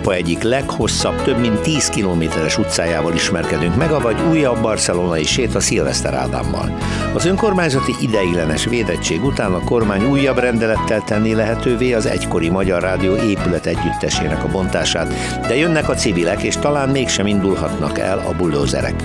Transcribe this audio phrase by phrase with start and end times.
[0.00, 5.60] Európa egyik leghosszabb, több mint 10 kilométeres utcájával ismerkedünk meg, vagy újabb barcelonai sét a
[5.60, 6.78] Szilveszter Ádámmal.
[7.14, 13.16] Az önkormányzati ideiglenes védettség után a kormány újabb rendelettel tenni lehetővé az egykori Magyar Rádió
[13.16, 15.14] épület együttesének a bontását,
[15.48, 19.02] de jönnek a civilek, és talán mégsem indulhatnak el a buldózerek.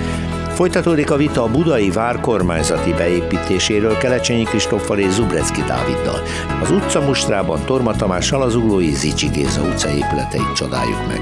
[0.55, 6.21] Folytatódik a vita a budai vár kormányzati beépítéséről Kelecsényi Kristoffal és Zubrecki Dáviddal.
[6.61, 11.21] Az utca mustrában Torma Tamással az Uglói Zicsi Géza utca épületeit csodáljuk meg.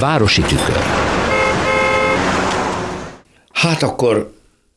[0.00, 0.82] Városi tükör.
[3.52, 4.32] Hát akkor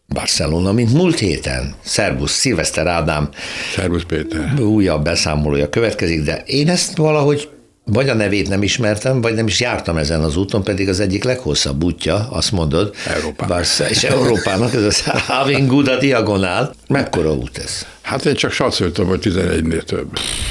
[0.08, 1.74] Barcelona, mint múlt héten.
[1.82, 3.30] Szerbusz, Szilveszter Ádám.
[3.76, 4.60] Szerbusz Péter.
[4.60, 7.50] Újabb beszámolója következik, de én ezt valahogy
[7.86, 11.24] vagy a nevét nem ismertem, vagy nem is jártam ezen az úton, pedig az egyik
[11.24, 12.96] leghosszabb útja, azt mondod.
[13.08, 13.66] Európának.
[13.90, 16.74] és Európának ez a Having Good a diagonál.
[16.88, 17.86] Mekkora út ez?
[18.02, 20.08] Hát én csak satszoltam, hogy 11-nél több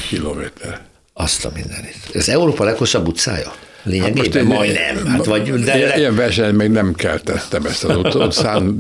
[0.09, 0.81] kilométer.
[1.13, 1.97] Azt a mindenit.
[2.13, 3.53] Ez Európa leghosszabb utcája?
[3.83, 5.07] Lényegében hát majdnem.
[5.07, 8.77] Hát vagy, de ilyen, ilyen verseny még nem keltettem ezt az utcán,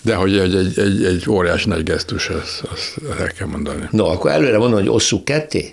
[0.00, 3.88] de hogy egy, egy, egy, egy óriás nagy gesztus, azt, azt el kell mondani.
[3.90, 5.72] No, akkor előre mondom, hogy osszuk ketté?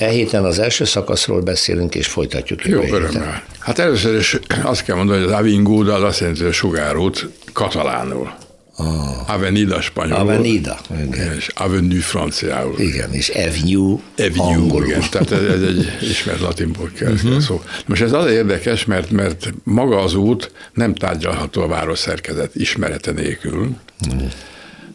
[0.00, 2.64] E héten az első szakaszról beszélünk, és folytatjuk.
[2.64, 3.42] Jó, örömmel.
[3.58, 7.28] Hát először is azt kell mondani, hogy az Avingúda az azt jelenti, hogy a sugárút
[7.52, 8.32] katalánul.
[8.76, 9.34] Ah.
[9.34, 10.20] Avenida spanyolul.
[10.20, 10.78] Avenida.
[11.06, 11.34] Igen.
[11.36, 12.78] És Avenue franciául.
[12.78, 14.86] Igen, és Avenue, Avenue angolul.
[14.86, 15.02] igen.
[15.10, 17.40] Tehát ez, ez egy ismert latinból kell uh-huh.
[17.40, 17.62] szó.
[17.86, 23.10] Most ez az érdekes, mert, mert maga az út nem tárgyalható a város szerkezet ismerete
[23.10, 23.76] nélkül.
[24.06, 24.30] Uh-huh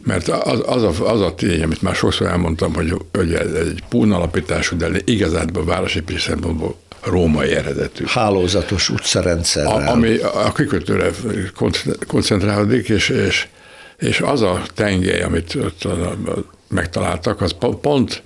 [0.06, 3.82] mert az, az, a, az a tény, amit már sokszor elmondtam, hogy, hogy ez egy
[3.88, 8.04] pún alapítású, de igazából városépítés szempontból római eredetű.
[8.06, 9.88] Hálózatos utcarendszerrel.
[9.88, 11.10] A, ami a kikötőre
[12.06, 13.46] koncentrálódik, és, és,
[13.98, 15.88] és az a tengely, amit ott
[16.68, 18.22] megtaláltak, az pont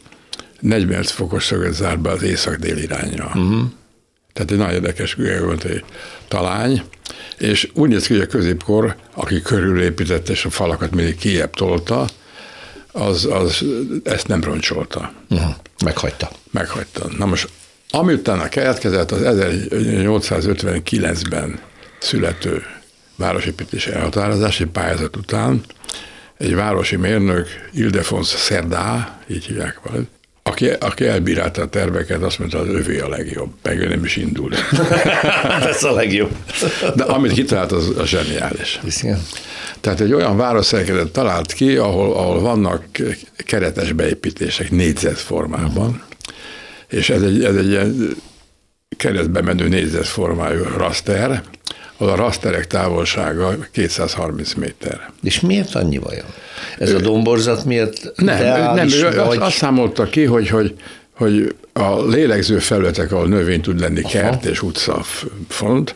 [0.60, 3.24] 45 fokos szöget zár be az észak-dél irányra.
[3.24, 3.62] Uh-huh.
[4.40, 5.16] Tehát egy nagyon érdekes
[5.64, 5.84] egy
[6.28, 6.82] talány,
[7.38, 12.08] és úgy néz ki, hogy a középkor, aki körülépített és a falakat mindig kiebb tolta,
[12.92, 13.64] az, az
[14.04, 15.12] ezt nem roncsolta.
[15.30, 15.54] Uh-huh.
[15.84, 16.30] Meghagyta.
[16.50, 17.06] Meghagyta.
[17.18, 17.48] Na most,
[17.90, 21.60] ami utána keletkezett, az 1859-ben
[21.98, 22.62] születő
[23.16, 25.60] városépítési elhatározási pályázat után
[26.38, 30.08] egy városi mérnök, Ildefons Szerdá, így hívják valamit,
[30.50, 34.16] aki, aki elbírálta a terveket, azt mondta, az övé a legjobb, meg ő nem is
[34.16, 34.52] indul.
[35.70, 36.30] Ez a legjobb.
[36.94, 38.80] De amit kitalált, az a zseniális.
[39.02, 39.22] Igen.
[39.80, 42.84] Tehát egy olyan városszerkezet talált ki, ahol, ahol vannak
[43.36, 46.00] keretes beépítések négyzetformában, uh-huh.
[46.88, 48.16] és ez egy, ez egy ilyen
[48.96, 51.42] keretbe menő négyzetformájú raster,
[52.08, 55.12] a rasterek távolsága 230 méter.
[55.22, 56.24] És miért annyi vajon?
[56.78, 59.38] Ez ő, a domborzat miért Nem, nem ő vagy...
[59.40, 60.74] azt, számolta ki, hogy, hogy,
[61.16, 64.10] hogy a lélegző felületek, ahol növény tud lenni, Aha.
[64.10, 65.02] kert és utca
[65.48, 65.94] font,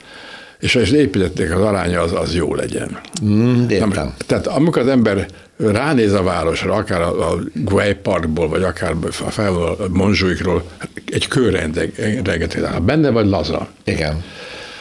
[0.61, 3.01] és az építették az aránya, az, az jó legyen.
[3.25, 5.27] Mm, Na, tehát amikor az ember
[5.57, 10.63] ránéz a városra, akár a, a Guay Parkból, vagy akár a fel a Monzsuikról,
[11.07, 13.69] egy kőrendeget, benne vagy laza.
[13.85, 14.25] Igen.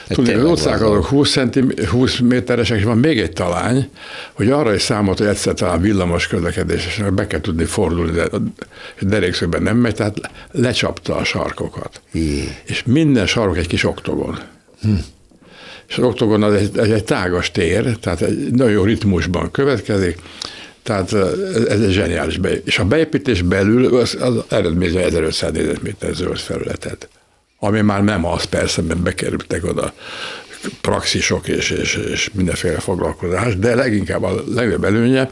[0.08, 3.90] Tudni, az utcák azok 20, centi, 20 méteresek, és van még egy talány,
[4.34, 8.28] hogy arra is számolt, hogy egyszer talán villamos közlekedés, és be kell tudni fordulni, de
[9.00, 12.02] derékszögben nem megy, tehát lecsapta a sarkokat.
[12.12, 12.48] Jé.
[12.66, 14.40] És minden sarok egy kis oktogon.
[14.82, 14.94] Hm.
[15.88, 20.20] És az oktogon az egy, egy, egy tágas tér, tehát egy nagyon jó ritmusban következik,
[20.84, 21.14] tehát
[21.68, 22.74] ez egy zseniális beépítés.
[22.74, 27.10] És a beépítés belül az, az eredménye 1500 négyzetméter zöld felületet
[27.66, 29.94] ami már nem az persze, mert bekerültek oda
[30.82, 35.30] praxisok és, és, és mindenféle foglalkozás, de leginkább a legjobb előnye,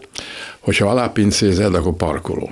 [0.59, 2.49] hogyha alápincézed, akkor parkoló.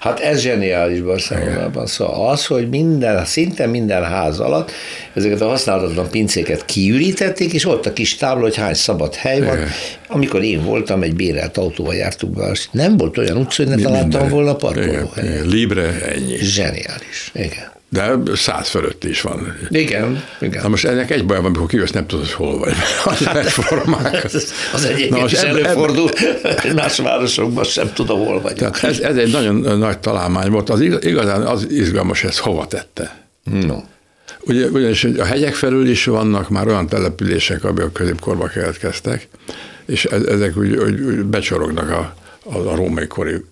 [0.00, 1.86] Hát ez zseniális Barcelonában.
[1.86, 4.70] Szóval az, hogy minden, szinte minden ház alatt
[5.14, 9.56] ezeket a használhatatlan pincéket kiürítették, és ott a kis tábla, hogy hány szabad hely van.
[9.56, 9.68] Igen.
[10.08, 14.28] Amikor én voltam, egy bérelt autóval jártunk be, nem volt olyan utca, hogy ne találtam
[14.28, 15.44] volna parkolóhelyet.
[15.46, 16.36] Libre, ennyi.
[16.36, 17.76] Zseniális, igen.
[17.90, 19.56] De száz fölött is van.
[19.68, 20.62] Igen, igen.
[20.62, 22.72] Na most ennek egy baj van, amikor kijössz, nem tudod, hol vagy.
[23.04, 24.24] Az formák.
[24.34, 26.10] Az, az egyébként is előfordul,
[26.42, 28.54] eb, más városokban sem tudom, hol vagy.
[28.54, 30.70] Tehát ez, ez egy nagyon nagy találmány volt.
[30.70, 33.26] Az igazán az izgalmas, ez hova tette.
[33.44, 33.76] No.
[34.40, 39.28] Ugye, ugyanis a hegyek felül is vannak már olyan települések, amik a középkorba keletkeztek,
[39.86, 42.14] és ezek úgy, úgy becsorognak a,
[42.44, 43.44] a, a római kori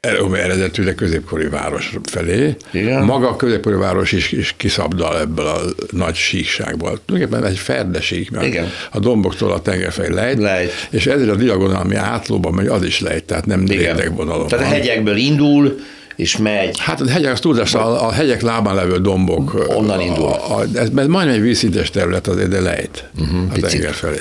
[0.00, 2.56] eredetűleg középkori város felé.
[2.70, 3.04] Igen.
[3.04, 5.60] Maga a középkori város is, is kiszabdal ebből a
[5.90, 7.00] nagy síkságból.
[7.04, 8.70] Tulajdonképpen egy ferdesík, mert Igen.
[8.90, 13.00] a domboktól a tengerfej lejt, lejt, és ezért a diagonál, ami átlóban megy, az is
[13.00, 14.46] lejt, tehát nem rétegvonalon.
[14.46, 15.80] Tehát a hegyekből indul,
[16.16, 16.78] és megy.
[16.78, 19.66] Hát a hegyek, az tudás, a, a hegyek lábán levő dombok.
[19.68, 20.24] Onnan indul.
[20.26, 24.20] A, a, ez majdnem egy vízszintes terület azért, de lejt uh-huh, a tenger felé.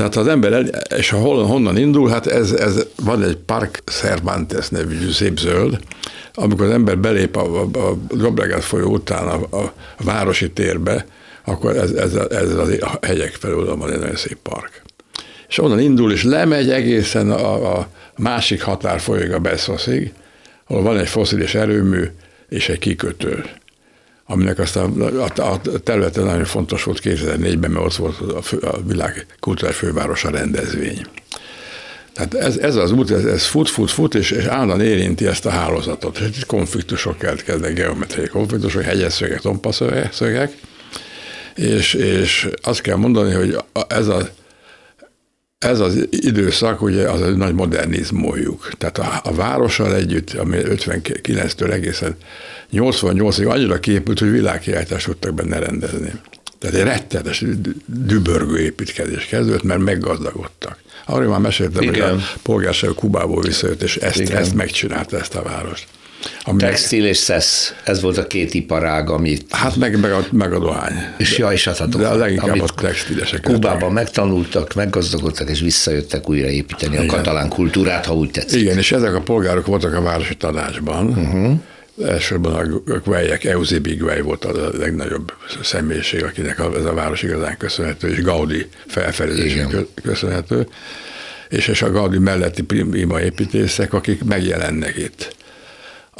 [0.00, 0.64] Tehát az ember, el,
[0.96, 5.78] és ha honnan, indul, hát ez, ez van egy Park Cervantes nevű szép zöld,
[6.34, 9.72] amikor az ember belép a, a, a Dobregát folyó után a, a,
[10.04, 11.06] városi térbe,
[11.44, 14.82] akkor ez, ez, ez a hegyek felül van egy nagyon szép park.
[15.48, 20.12] És onnan indul, és lemegy egészen a, a másik határfolyóig, a Bessoszig,
[20.66, 22.04] ahol van egy foszilis erőmű
[22.48, 23.44] és egy kikötő
[24.30, 28.80] aminek aztán a, a területen nagyon fontos volt 2004-ben, mert ott volt a, fő, a
[28.86, 31.06] világ kulturális fővárosa rendezvény.
[32.12, 35.46] Tehát ez, ez az út, ez, ez fut, fut, fut, és, és állandóan érinti ezt
[35.46, 36.18] a hálózatot.
[36.18, 40.52] És konfliktusok keletkeznek, geometriai konfliktusok, hegyes szögek, tompaszögek,
[41.54, 43.56] és, és azt kell mondani, hogy
[43.88, 44.28] ez a
[45.66, 48.70] ez az időszak ugye az egy nagy modernizmójuk.
[48.78, 52.16] Tehát a, a várossal együtt, ami 59-től egészen
[52.72, 56.12] 88-ig annyira képült, hogy világkiállítást tudtak benne rendezni.
[56.58, 57.44] Tehát egy rettenetes
[57.86, 60.78] dübörgő építkezés kezdődött, mert meggazdagodtak.
[61.06, 62.10] Arról már meséltem, Igen.
[62.10, 65.86] hogy a polgárság Kubából visszajött, és ezt, ezt megcsinálta, ezt a várost.
[66.44, 69.44] Ami Textil és szesz, ez volt a két iparág, amit...
[69.48, 70.94] Hát meg, meg, a, meg a dohány.
[71.16, 72.08] És ja, és hát a dohány.
[72.08, 73.40] De a leginkább a textilesek.
[73.40, 77.08] Kubában megtanultak, meggazdagodtak, és visszajöttek újraépíteni Igen.
[77.08, 78.60] a katalán kultúrát, ha úgy tetszik.
[78.60, 81.60] Igen, és ezek a polgárok voltak a városi tanácsban, uh-huh
[82.04, 85.32] elsősorban a Gwelyek, Eusebi Gwely volt a legnagyobb
[85.62, 89.58] személyiség, akinek ez a város igazán köszönhető, és Gaudi felfedezés
[90.02, 90.66] köszönhető,
[91.48, 95.34] és, és a Gaudi melletti prima építészek, akik megjelennek itt.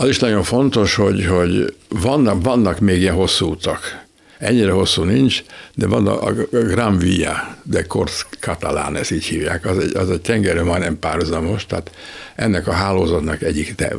[0.01, 4.05] Az is nagyon fontos, hogy, hogy vannak, vannak még ilyen hosszú utak.
[4.39, 5.43] Ennyire hosszú nincs,
[5.75, 10.11] de van a, a Gran Via de Corts Catalán, ezt így hívják, az egy, az
[10.11, 11.91] egy tengerő majdnem párhuzamos, tehát
[12.35, 13.93] ennek a hálózatnak egyik de,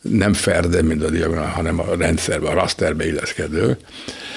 [0.00, 3.76] nem ferde, mint a diagonál, hanem a rendszerbe, a rasterbe illeszkedő,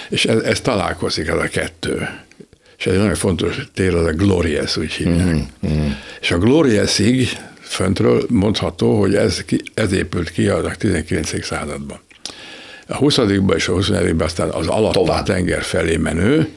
[0.09, 2.09] és ez, ez találkozik, ez a kettő.
[2.77, 5.35] És egy nagyon fontos tér, az a Glorious, úgy hívják.
[5.65, 5.91] Mm-hmm.
[6.21, 7.29] És a Gloriousig
[7.73, 9.43] föntről mondható, hogy ez,
[9.73, 11.45] ez épült ki a 19.
[11.45, 11.99] században.
[12.87, 13.17] A 20
[13.55, 16.47] és a 21 aztán az alatt tenger felé menő,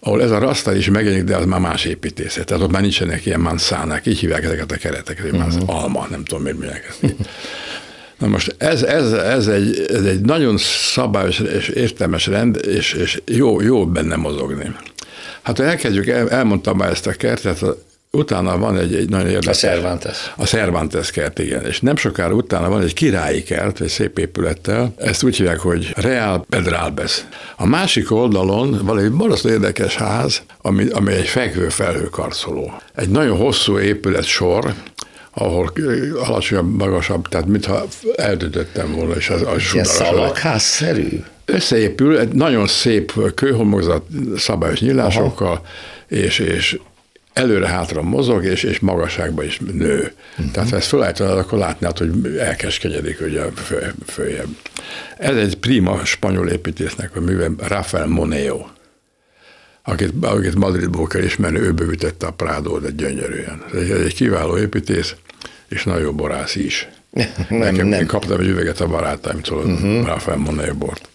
[0.00, 2.46] ahol ez a rasztal is megjelenik, de az már más építészet.
[2.46, 5.62] Tehát ott már nincsenek ilyen manszánák, így hívják ezeket a kereteket, uh-huh.
[5.66, 7.14] alma, nem tudom miért mondják ezt.
[8.18, 10.56] Na most ez, ez, ez, egy, ez egy nagyon
[10.92, 14.74] szabályos és értelmes rend, és, és jó, jó benne mozogni.
[15.42, 17.64] Hát ha elkezdjük, el, elmondtam már ezt a kertet,
[18.10, 19.64] utána van egy, egy nagyon érdekes...
[19.64, 20.32] A Cervantes.
[20.36, 21.66] A Cervantes kert, igen.
[21.66, 24.94] És nem sokára utána van egy királyi kert, egy szép épülettel.
[24.96, 27.24] Ezt úgy hívják, hogy Real Pedralbes.
[27.56, 32.72] A másik oldalon van egy marasztó érdekes ház, ami, ami egy fekvő felhőkarcoló.
[32.94, 34.74] Egy nagyon hosszú épület sor,
[35.34, 35.72] ahol
[36.14, 37.86] alacsonyabb, magasabb, tehát mintha
[38.16, 41.24] eldöntöttem volna, és az, az Ilyen szalagház-szerű?
[41.44, 44.02] Összeépül, egy nagyon szép kőhomozat
[44.36, 45.60] szabályos nyílásokkal,
[46.08, 46.78] és, és
[47.32, 50.12] előre-hátra mozog, és, és magasságban is nő.
[50.38, 50.52] Uh-huh.
[50.52, 53.42] Tehát ha ezt felállítanád, akkor látnád, hogy elkeskenyedik ugye
[54.06, 54.48] följebb.
[55.18, 58.66] Ez egy prima spanyol építésznek a műve, Rafael Moneo
[59.82, 63.64] akit, akit Madridból kell ismerni, ő bővítette a Prádót egy gyönyörűen.
[63.72, 65.14] Ez egy, egy kiváló építész,
[65.68, 66.88] és nagyon borász is.
[67.10, 68.00] nem, Nekem nem.
[68.00, 70.06] Én kaptam egy üveget a barátaimtól, uh-huh.
[70.06, 71.08] Rafael Moneo bort.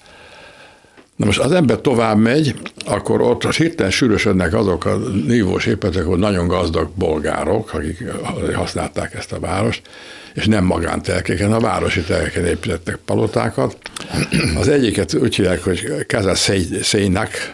[1.15, 2.55] Na most az ember tovább megy,
[2.85, 8.03] akkor ott hirtelen sűrösödnek azok a nívós épületek, hogy nagyon gazdag bolgárok, akik
[8.53, 9.81] használták ezt a várost,
[10.33, 13.77] és nem magántelkeken, a városi telkeken építettek palotákat.
[14.57, 16.35] Az egyiket úgy hívják, hogy Casa
[16.81, 17.53] Szénak,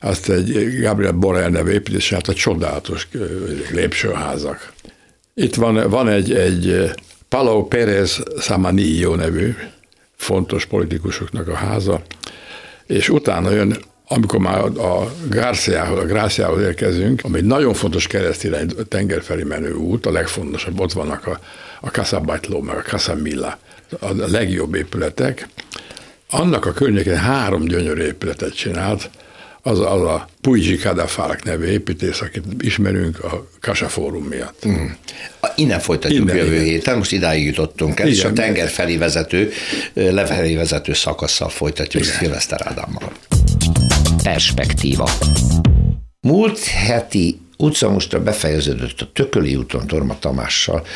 [0.00, 3.08] azt egy Gabriel Borel nevű építés, hát a csodálatos
[3.72, 4.72] lépcsőházak.
[5.34, 6.90] Itt van, van egy, egy
[7.28, 9.54] Palau Pérez Samanillo nevű
[10.16, 12.02] fontos politikusoknak a háza,
[12.92, 13.76] és utána jön,
[14.08, 20.06] amikor már a Garciához, a Gráciához érkezünk, ami egy nagyon fontos keresztirány tengerfelé menő út,
[20.06, 21.38] a legfontosabb, ott vannak a,
[21.80, 23.58] a Casa Baitló, meg a Casa Milla,
[24.00, 25.48] a legjobb épületek.
[26.30, 29.10] Annak a környékén három gyönyörű épületet csinált,
[29.62, 34.66] az, az a Puigi Kadafalk nevű építész, akit ismerünk a Kasa Fórum miatt.
[34.66, 34.86] Mm.
[35.56, 36.64] Innen folytatjuk Innen, jövő igen.
[36.64, 38.18] héten, most idáig jutottunk el, igen.
[38.18, 39.52] és a tenger felé vezető,
[39.92, 43.12] lefelé vezető szakasszal folytatjuk Szilveszter Ádámmal.
[44.22, 45.10] Perspektíva.
[46.20, 50.86] Múlt heti utca most befejeződött a Tököli úton Torma Tamással.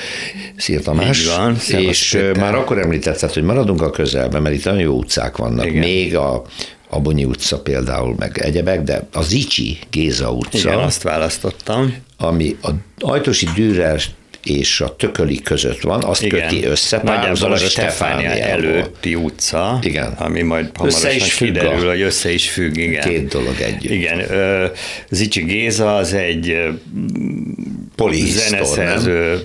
[0.56, 1.20] Szia Tamás!
[1.20, 2.36] Így van, és Péter.
[2.36, 5.66] már akkor említetted, hogy maradunk a közelben, mert itt nagyon jó utcák vannak.
[5.66, 5.78] Igen.
[5.78, 6.42] Még a
[6.88, 10.58] a Bonyi utca például, meg egyebek, de a Zicsi Géza utca.
[10.58, 11.94] Igen, azt választottam.
[12.16, 14.00] Ami a Ajtosi Dürer
[14.46, 16.48] és a Tököli között van, azt Igen.
[16.48, 17.00] köti össze.
[17.04, 20.12] Nagyjából a Stefánia előtti utca, igen.
[20.18, 22.76] ami majd hamarosan is kiderül, hogy össze is függ.
[22.76, 23.08] Igen.
[23.08, 23.92] Két dolog együtt.
[23.92, 24.22] Igen,
[25.10, 26.56] Zicsi Géza az egy
[28.24, 29.40] zeneszerző,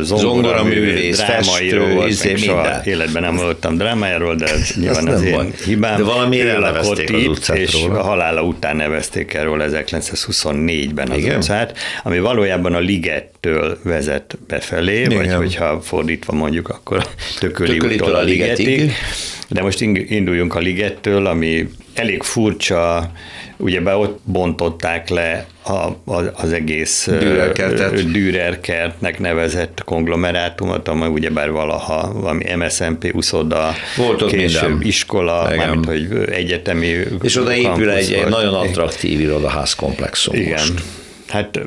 [0.00, 4.50] zongora művész, drámaíró izé, soha életben nem hallottam drámájáról, de
[4.80, 5.96] nyilván az én hibám.
[5.96, 7.98] De valami elnevezték az utcát És róla.
[7.98, 11.36] a halála után nevezték el róla 1924-ben az Igen?
[11.36, 15.16] utcát, ami valójában a Ligettől vezet befelé, Igen.
[15.16, 17.06] vagy hogyha fordítva mondjuk, akkor
[17.38, 18.92] Tököli úttól a Ligetig.
[19.48, 23.10] De most induljunk a Ligettől, ami elég furcsa,
[23.82, 25.88] be ott bontották le a,
[26.34, 27.08] az egész
[28.12, 34.86] Dürerkertnek nevezett konglomerátumot, ami ugyebár valaha valami MSZMP uszoda, Volt ott később minden.
[34.86, 35.56] iskola, Igen.
[35.56, 40.50] mármint, hogy egyetemi És oda épül egy, egy nagyon attraktív irodaház komplexum Igen.
[40.50, 40.82] most.
[41.28, 41.60] Hát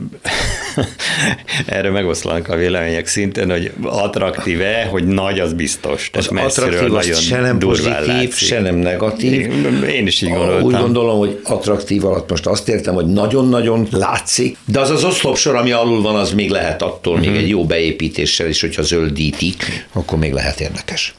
[1.66, 6.10] erre megoszlanak a vélemények szintén, hogy attraktíve, hogy nagy, az biztos.
[6.10, 8.48] Tehát az attraktív az se nem pozitív, látszik.
[8.48, 9.52] se nem negatív.
[9.90, 10.64] Én is így gondoltam.
[10.64, 15.56] Úgy gondolom, hogy attraktív alatt most azt értem, hogy nagyon-nagyon látszik, de az az oszlopsor,
[15.56, 17.28] ami alul van, az még lehet attól uh-huh.
[17.28, 17.44] még mhm.
[17.44, 21.14] egy jó beépítéssel, és hogyha zöldítik, akkor még lehet érdekes.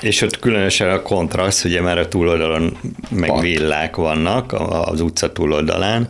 [0.00, 2.76] És ott különösen a kontraszt, ugye már a túloldalon
[3.10, 3.42] meg Park.
[3.42, 4.52] villák vannak,
[4.86, 6.08] az utca túloldalán,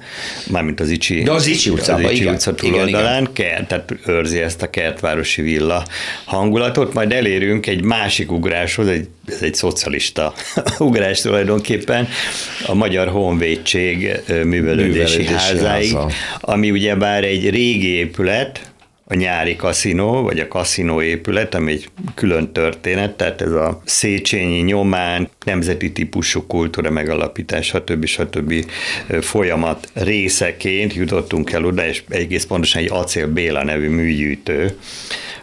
[0.50, 2.34] mármint az Icsi, De az Icsi, utcában, az Icsi igen.
[2.34, 3.32] utca túloldalán, igen, igen.
[3.32, 5.84] Kert, tehát őrzi ezt a kertvárosi villa
[6.24, 10.34] hangulatot, majd elérünk egy másik ugráshoz, egy, ez egy szocialista
[10.78, 12.08] ugrás tulajdonképpen,
[12.66, 16.08] a Magyar Honvédség művelődési, művelődési házáig, háza.
[16.40, 18.60] ami ugyebár egy régi épület,
[19.10, 24.60] a nyári kaszinó, vagy a kaszinó épület, ami egy külön történet, tehát ez a Széchenyi
[24.60, 28.04] nyomán, nemzeti típusú kultúra megalapítás, stb.
[28.04, 28.70] stb.
[29.20, 34.76] folyamat részeként jutottunk el oda, és egész pontosan egy Acél Béla nevű műgyűjtő,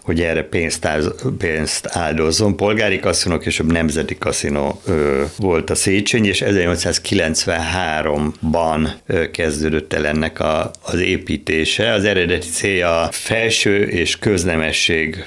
[0.05, 2.55] hogy erre pénzt, áz, pénzt áldozzon.
[2.55, 10.07] Polgári kaszinó, és a nemzeti kaszinó ö, volt a Széchenyi, és 1893-ban ö, kezdődött el
[10.07, 11.91] ennek a, az építése.
[11.91, 15.25] Az eredeti célja felső és köznemesség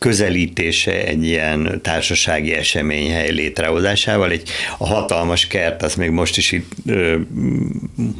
[0.00, 4.30] közelítése egy ilyen társasági eseményhely létrehozásával.
[4.30, 7.16] Egy, a hatalmas kert, az még most is itt ö,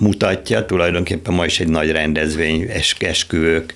[0.00, 3.74] mutatja, tulajdonképpen ma is egy nagy rendezvény, esküvők,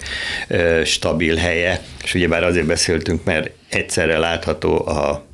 [0.49, 5.25] ö, stabil helye, és ugyebár azért beszéltünk, mert egyszerre látható a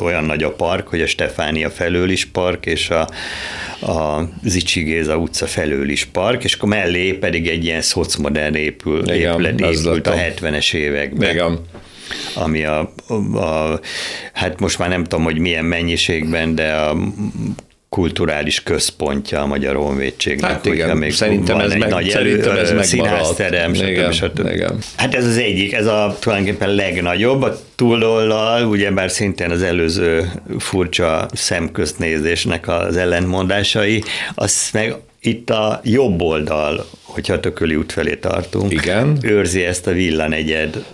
[0.00, 3.00] olyan nagy a park, hogy a Stefánia felől is park, és a,
[3.90, 9.10] a Zicsi Géza utca felől is park, és akkor mellé pedig egy ilyen szocmodern épül,
[9.10, 11.30] épület épült a 70-es években.
[11.30, 11.60] Igen
[12.34, 12.92] ami a,
[13.34, 13.80] a,
[14.32, 16.96] hát most már nem tudom, hogy milyen mennyiségben, de a
[17.92, 20.50] kulturális központja a Magyar Honvédségnek.
[20.50, 24.48] Hát igen, még szerintem ez, egy meg, nagy szerintem ez elő, színházterem, igen, stb.
[24.52, 24.78] Igen.
[24.96, 31.28] Hát ez az egyik, ez a tulajdonképpen legnagyobb, a túloldal, ugyebár szintén az előző furcsa
[31.32, 34.02] szemköznézésnek az ellentmondásai,
[34.34, 39.18] az meg itt a jobb oldal, hogyha a Tököli út felé tartunk, Igen.
[39.22, 40.84] őrzi ezt a villanegyed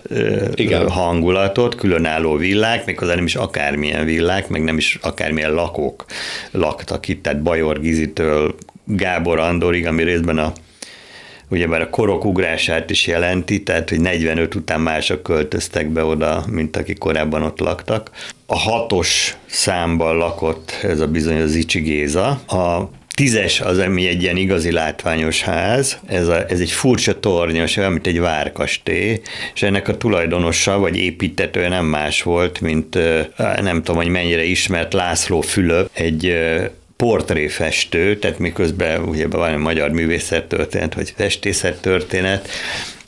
[0.53, 0.89] Igen.
[0.89, 6.05] hangulatot, különálló villák, méghozzá nem is akármilyen villák, meg nem is akármilyen lakók
[6.51, 8.55] laktak itt, tehát Bajor Gizitől
[8.85, 10.53] Gábor Andorig, ami részben a
[11.49, 16.75] ugyebár a korok ugrását is jelenti, tehát hogy 45 után mások költöztek be oda, mint
[16.75, 18.11] akik korábban ott laktak.
[18.45, 22.27] A hatos számban lakott ez a bizonyos Zicsi Géza.
[22.47, 22.89] A
[23.19, 27.91] tízes az, ami egy ilyen igazi látványos ház, ez, a, ez egy furcsa tornyos, olyan,
[27.91, 29.21] mint egy várkastély,
[29.53, 32.97] és ennek a tulajdonosa, vagy építetője nem más volt, mint
[33.61, 36.37] nem tudom, hogy mennyire ismert László Fülöp, egy
[36.95, 42.49] portréfestő, tehát miközben ugye van egy magyar művészettörténet, vagy festészettörténet,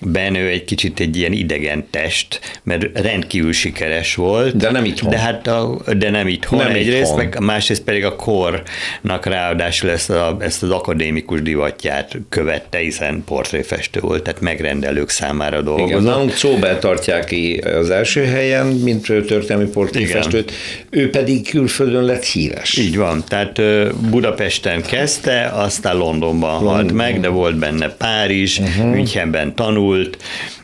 [0.02, 4.58] Benő egy kicsit egy ilyen idegen test, mert rendkívül sikeres volt.
[4.58, 5.10] De nem itthon.
[5.10, 7.18] De, hát a, de nem itthon nem egyrészt, itthon.
[7.18, 14.00] meg másrészt pedig a kornak ráadásul ezt, a, ezt az akadémikus divatját követte, hiszen portréfestő
[14.00, 15.90] volt, tehát megrendelők számára dolgozott.
[15.90, 20.52] Igen, nálunk Czóbel tartják ki az első helyen, mint történelmi portréfestőt,
[20.90, 21.04] Igen.
[21.04, 22.78] ő pedig külföldön lett híres.
[22.78, 23.62] Így van, tehát
[24.10, 26.74] Budapesten kezdte, aztán Londonban London.
[26.74, 28.86] halt meg, de volt benne Párizs, uh-huh.
[28.86, 30.18] Münchenben tanult, tanult,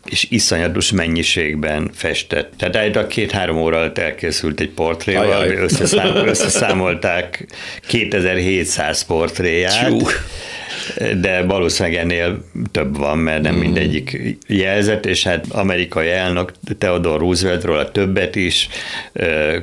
[0.06, 2.54] és iszonyatos mennyiségben festett.
[2.58, 7.46] Tehát állítólag két-három óra alatt elkészült egy portréval, összeszám, összeszámolták
[7.88, 9.88] 2700 portréját.
[9.88, 10.00] Csú
[11.22, 13.60] de valószínűleg ennél több van, mert nem mm.
[13.60, 18.70] mindegyik jelzett, és hát amerikai elnök Theodore Rooseveltről a többet is,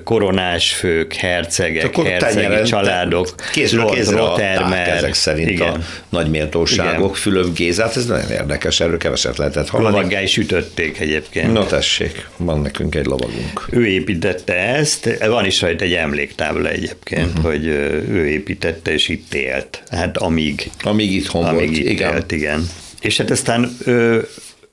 [0.05, 5.69] koronás fők, hercegek, hercegi családok, kézről kézre Rotermer, ezek szerint igen.
[5.69, 5.79] a
[6.09, 9.97] nagy méltóságok, Fülöp Gézát, ez nagyon érdekes, erről keveset lehetett hallani.
[9.97, 11.53] Lovaggá is ütötték egyébként.
[11.53, 13.67] Na tessék, van nekünk egy lovagunk.
[13.71, 17.45] Ő építette ezt, van is rajta egy emléktábla egyébként, uh-huh.
[17.45, 19.83] hogy ő építette, és itt élt.
[19.91, 20.71] Hát amíg.
[20.81, 22.15] Amíg itthon amíg volt, itt igen.
[22.15, 22.69] Élt, igen.
[23.01, 24.19] És hát aztán ö,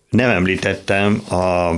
[0.10, 1.70] nem említettem a,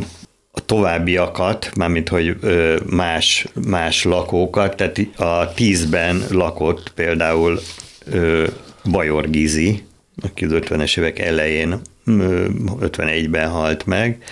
[0.52, 7.60] a továbbiakat, mármint hogy ö, más, más lakókat, tehát a tízben lakott például
[8.06, 8.48] ö,
[8.92, 9.84] Bajor Gizi,
[10.22, 14.24] aki az 50-es évek elején 51-ben halt meg,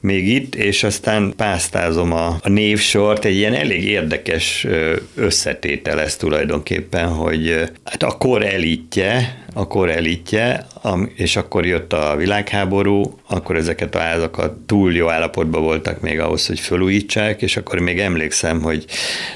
[0.00, 4.66] még itt, és aztán pásztázom a, a névsort, egy ilyen elég érdekes
[5.14, 10.66] összetétel ez tulajdonképpen, hogy hát a kor elitje, a kor elitje,
[11.14, 16.46] és akkor jött a világháború, akkor ezeket a házakat túl jó állapotban voltak még ahhoz,
[16.46, 18.84] hogy felújítsák, és akkor még emlékszem, hogy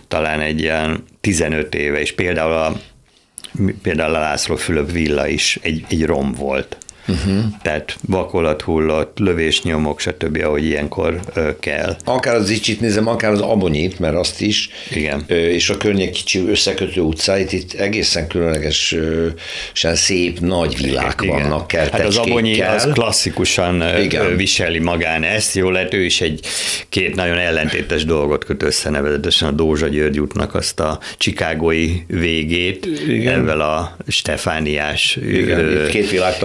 [0.09, 2.81] talán egy ilyen 15 éve, és például a
[3.83, 6.77] például a László Fülöp villa is egy, egy rom volt.
[7.09, 7.45] Uh-huh.
[7.63, 11.97] Tehát vakolat hullott, lövésnyomok, stb., ahogy ilyenkor ö, kell.
[12.05, 15.25] Akár az Icsit nézem, akár az Abonyit, mert azt is, Igen.
[15.27, 19.35] Ö, és a környék kicsi összekötő utcáit, itt egészen különlegesen
[19.95, 21.43] szép nagy világ Igen.
[21.43, 22.01] vannak kertecskékkel.
[22.01, 24.37] Hát az Abonyi az klasszikusan Igen.
[24.37, 26.41] viseli magán ezt, jó lehet, ő is egy
[26.89, 32.87] két nagyon ellentétes dolgot köt össze, nevezetesen a Dózsa György útnak azt a csikágói végét,
[33.09, 33.41] Igen.
[33.41, 36.39] ezzel a Stefániás Igen, két világ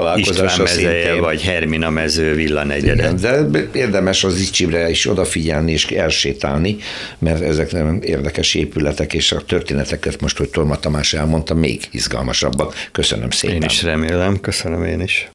[0.46, 3.20] találkozás mezeje, vagy Hermina mező villanegyedet.
[3.20, 6.78] Igen, de érdemes az Icsibre is odafigyelni és elsétálni,
[7.20, 12.74] mert ezek nem érdekes épületek, és a történeteket most, hogy Torma Tamás elmondta, még izgalmasabbak.
[12.92, 13.56] Köszönöm szépen.
[13.56, 15.30] Én is remélem, köszönöm én is.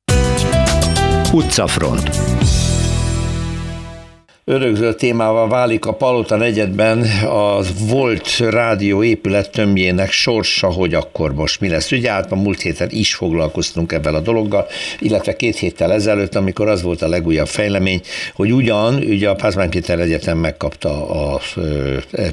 [1.32, 2.10] Utcafront
[4.50, 11.60] örökzöld témával válik a Palota negyedben az volt rádió épület tömbjének sorsa, hogy akkor most
[11.60, 11.92] mi lesz.
[11.92, 14.66] Ugye hát a múlt héten is foglalkoztunk ebben a dologgal,
[14.98, 18.00] illetve két héttel ezelőtt, amikor az volt a legújabb fejlemény,
[18.34, 21.40] hogy ugyan ugye a Pázmány Péter Egyetem megkapta a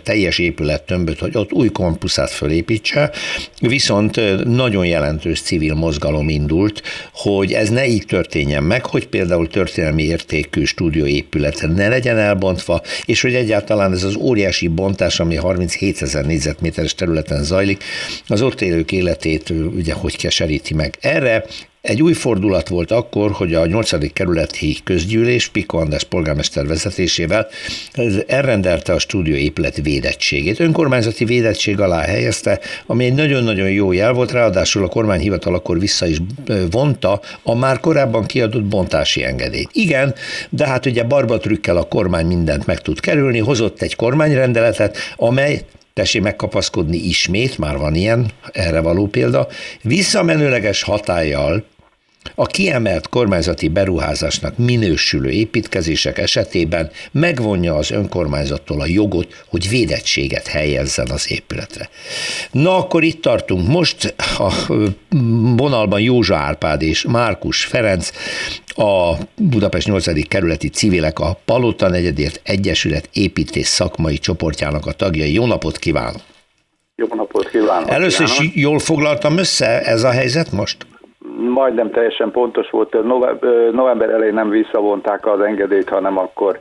[0.04, 3.12] teljes épület tömböt, hogy ott új kampuszát fölépítse,
[3.60, 6.82] viszont nagyon jelentős civil mozgalom indult,
[7.14, 12.82] hogy ez ne így történjen meg, hogy például történelmi értékű stúdióépület ne legyen legyen elbontva,
[13.06, 17.84] és hogy egyáltalán ez az óriási bontás, ami 37 ezer négyzetméteres területen zajlik,
[18.28, 20.98] az ott élők életét ugye hogy keseríti meg.
[21.02, 21.46] Erre
[21.82, 24.14] egy új fordulat volt akkor, hogy a 8.
[24.14, 27.48] kerületi közgyűlés Piko András polgármester vezetésével
[28.28, 30.60] elrendelte a stúdió épület védettségét.
[30.60, 36.08] Önkormányzati védettség alá helyezte, ami egy nagyon-nagyon jó jel volt, ráadásul a kormányhivatal akkor vissza
[36.08, 36.18] is
[36.72, 39.70] vonta a már korábban kiadott bontási engedélyt.
[39.72, 40.16] Igen,
[40.50, 45.62] de hát ugye barbatrükkel a kormány mindent meg tud kerülni, hozott egy kormányrendeletet, amely
[45.98, 49.48] tessék megkapaszkodni ismét, már van ilyen, erre való példa,
[49.82, 51.64] visszamenőleges hatállyal
[52.36, 61.10] a kiemelt kormányzati beruházásnak minősülő építkezések esetében megvonja az önkormányzattól a jogot, hogy védettséget helyezzen
[61.10, 61.90] az épületre.
[62.52, 63.68] Na akkor itt tartunk.
[63.68, 64.54] Most a
[65.56, 68.12] vonalban Józsa Árpád és Márkus Ferenc,
[68.68, 70.28] a Budapest 8.
[70.28, 75.34] kerületi civilek a Palota negyedért Egyesület építés szakmai csoportjának a tagjai.
[75.34, 76.22] Jó napot kívánok!
[76.96, 77.90] Jó napot kívánok!
[77.90, 80.78] Először is jól foglaltam össze ez a helyzet most?
[81.38, 83.04] Majdnem teljesen pontos volt,
[83.72, 86.60] november elején nem visszavonták az engedélyt, hanem akkor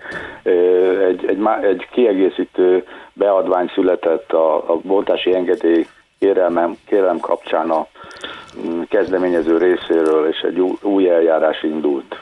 [1.08, 5.86] egy, egy, egy kiegészítő beadvány született a, a bontási engedély
[6.18, 7.86] kérelmem, kérelem kapcsán a
[8.66, 12.20] mm, kezdeményező részéről, és egy új eljárás indult.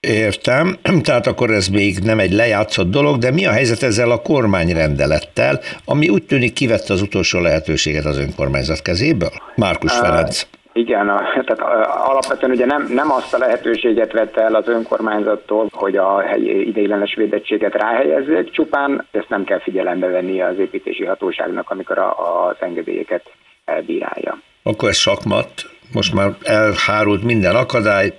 [0.00, 4.22] Értem, tehát akkor ez még nem egy lejátszott dolog, de mi a helyzet ezzel a
[4.22, 9.32] kormányrendelettel, ami úgy tűnik kivette az utolsó lehetőséget az önkormányzat kezéből?
[9.56, 10.46] Márkus Ferenc.
[10.76, 15.96] Igen, a, tehát alapvetően ugye nem, nem azt a lehetőséget vette el az önkormányzattól, hogy
[15.96, 21.98] a helyi ideiglenes védettséget ráhelyezzék, csupán ezt nem kell figyelembe venni az építési hatóságnak, amikor
[21.98, 23.22] a, az engedélyeket
[23.64, 24.38] elbírálja.
[24.62, 25.50] Akkor ez sakmat,
[25.92, 28.12] most már elhárult minden akadály,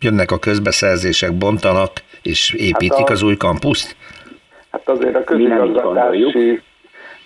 [0.00, 1.90] jönnek a közbeszerzések, bontanak
[2.22, 3.96] és építik hát a, az új kampuszt?
[4.70, 6.62] Hát azért a közigazgatási...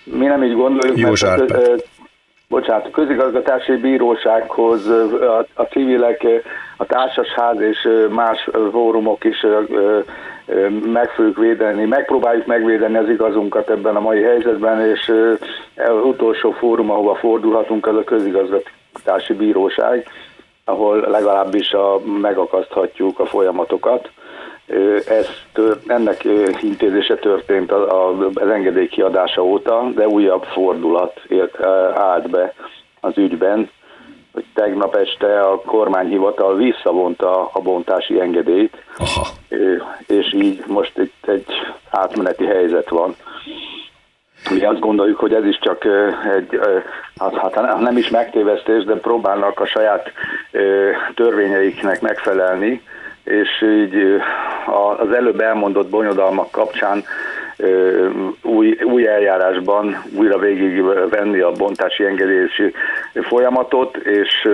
[0.03, 1.89] Mi nem így gondoljuk, Jó mert
[2.51, 6.27] bocsánat, a közigazgatási bírósághoz a, a civilek,
[6.77, 9.45] a társasház és más fórumok is
[10.85, 15.13] meg fogjuk védeni, megpróbáljuk megvédeni az igazunkat ebben a mai helyzetben, és
[15.75, 20.07] az utolsó fórum, ahova fordulhatunk, az a közigazgatási bíróság,
[20.65, 24.09] ahol legalábbis a, megakaszthatjuk a folyamatokat.
[25.07, 25.27] Ez,
[25.87, 26.23] ennek
[26.61, 31.63] intézése történt az engedély kiadása óta, de újabb fordulat ért,
[31.95, 32.53] állt be
[32.99, 33.69] az ügyben,
[34.33, 39.27] hogy tegnap este a kormányhivatal visszavonta a bontási engedélyt, Aha.
[40.07, 41.45] és így most itt egy
[41.89, 43.15] átmeneti helyzet van.
[44.49, 45.85] Mi azt gondoljuk, hogy ez is csak
[46.37, 46.59] egy,
[47.17, 50.11] hát, hát nem is megtévesztés, de próbálnak a saját
[51.15, 52.81] törvényeiknek megfelelni,
[53.23, 54.21] és így
[54.97, 57.03] az előbb elmondott bonyodalmak kapcsán
[58.43, 62.73] új, új eljárásban újra végig venni a bontási engedélyési
[63.13, 64.49] folyamatot, és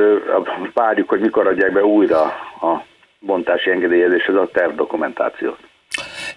[0.74, 2.22] várjuk, hogy mikor adják be újra
[2.62, 2.84] a
[3.20, 5.58] bontási engedélyezéshez a tervdokumentációt.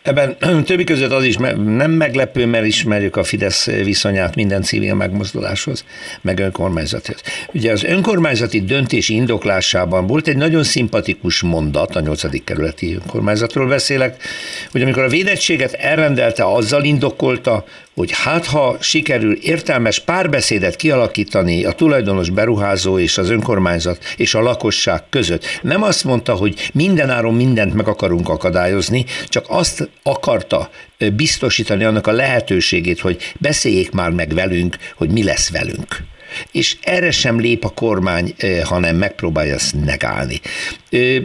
[0.03, 5.85] Ebben többi között az is nem meglepő, mert ismerjük a Fidesz viszonyát minden civil megmozduláshoz,
[6.21, 7.23] meg önkormányzathoz.
[7.53, 12.45] Ugye az önkormányzati döntési indoklásában volt egy nagyon szimpatikus mondat, a 8.
[12.45, 14.23] kerületi önkormányzatról beszélek,
[14.71, 17.65] hogy amikor a védettséget elrendelte, azzal indokolta,
[18.01, 24.41] hogy hát ha sikerül értelmes párbeszédet kialakítani a tulajdonos beruházó és az önkormányzat és a
[24.41, 25.45] lakosság között.
[25.63, 30.71] Nem azt mondta, hogy mindenáron mindent meg akarunk akadályozni, csak azt akarta
[31.13, 36.09] biztosítani annak a lehetőségét, hogy beszéljék már meg velünk, hogy mi lesz velünk
[36.53, 40.41] és erre sem lép a kormány, hanem megpróbálja ezt negálni.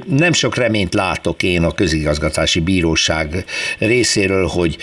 [0.06, 3.46] Nem sok reményt látok én a közigazgatási bíróság
[3.80, 4.78] részéről, hogy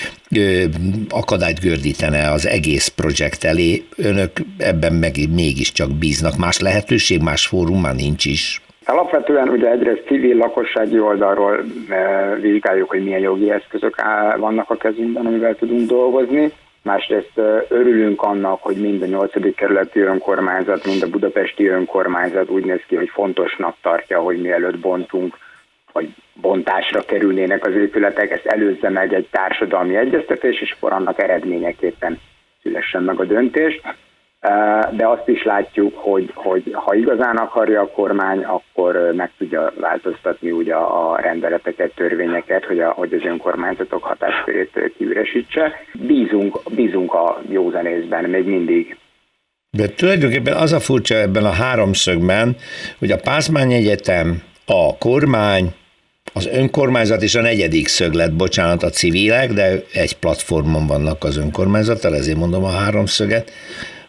[1.08, 3.84] akadályt gördítene az egész projekt elé.
[3.96, 6.36] Önök ebben meg mégiscsak bíznak.
[6.36, 8.62] Más lehetőség, más fórum már nincs is.
[8.84, 11.64] Alapvetően ugye egyrészt civil lakossági oldalról
[12.40, 14.02] vizsgáljuk, hogy milyen jogi eszközök
[14.38, 16.52] vannak a kezünkben, amivel tudunk dolgozni.
[16.82, 19.54] Másrészt örülünk annak, hogy mind a 8.
[19.54, 25.36] kerületi önkormányzat, mind a budapesti önkormányzat úgy néz ki, hogy fontosnak tartja, hogy mielőtt bontunk,
[25.92, 32.20] vagy bontásra kerülnének az épületek, ezt előzze meg egy társadalmi egyeztetés, és akkor annak eredményeképpen
[32.62, 33.80] szülessen meg a döntés
[34.90, 40.50] de azt is látjuk, hogy, hogy ha igazán akarja a kormány, akkor meg tudja változtatni
[40.50, 45.72] ugye a rendeleteket, törvényeket, hogy, a, hogy az önkormányzatok hatáskörét kiüresítse.
[45.92, 48.96] Bízunk, bízunk a józanészben még mindig.
[49.70, 52.56] De tulajdonképpen az a furcsa ebben a háromszögben,
[52.98, 55.74] hogy a Pázmány Egyetem, a kormány,
[56.32, 62.14] az önkormányzat és a negyedik szöglet, bocsánat, a civilek, de egy platformon vannak az önkormányzattal,
[62.14, 63.50] ezért mondom a háromszöget,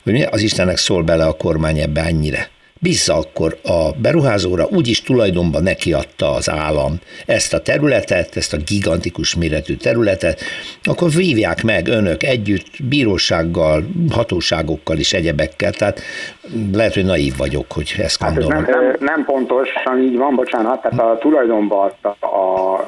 [0.03, 2.51] hogy az Istennek szól bele a kormány ebbe ennyire.
[2.83, 9.35] Bízza akkor a beruházóra, úgyis tulajdonban nekiadta az állam ezt a területet, ezt a gigantikus
[9.35, 10.41] méretű területet,
[10.83, 15.71] akkor vívják meg önök együtt bírósággal, hatóságokkal és egyebekkel.
[15.71, 16.01] Tehát
[16.73, 18.51] lehet, hogy naív vagyok, hogy ezt gondolom.
[18.51, 22.79] Hát ez nem, nem, nem pontosan így van, bocsánat, tehát a tulajdonban adta a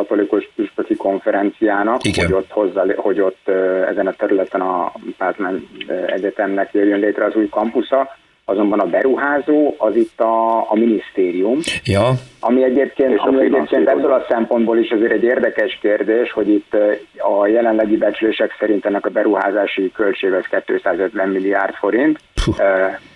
[0.00, 2.24] katolikus püspöki konferenciának, Igen.
[2.24, 3.48] hogy ott, hozzá, hogy ott
[3.88, 5.68] ezen a területen a Pázmány
[6.06, 8.08] Egyetemnek jöjjön létre az új kampusza,
[8.44, 12.12] azonban a beruházó az itt a, a minisztérium, ja.
[12.40, 16.76] ami egyébként, ami egyébként ebből a szempontból is azért egy érdekes kérdés, hogy itt
[17.16, 22.56] a jelenlegi becslések szerint ennek a beruházási költség az 250 milliárd forint, Puh.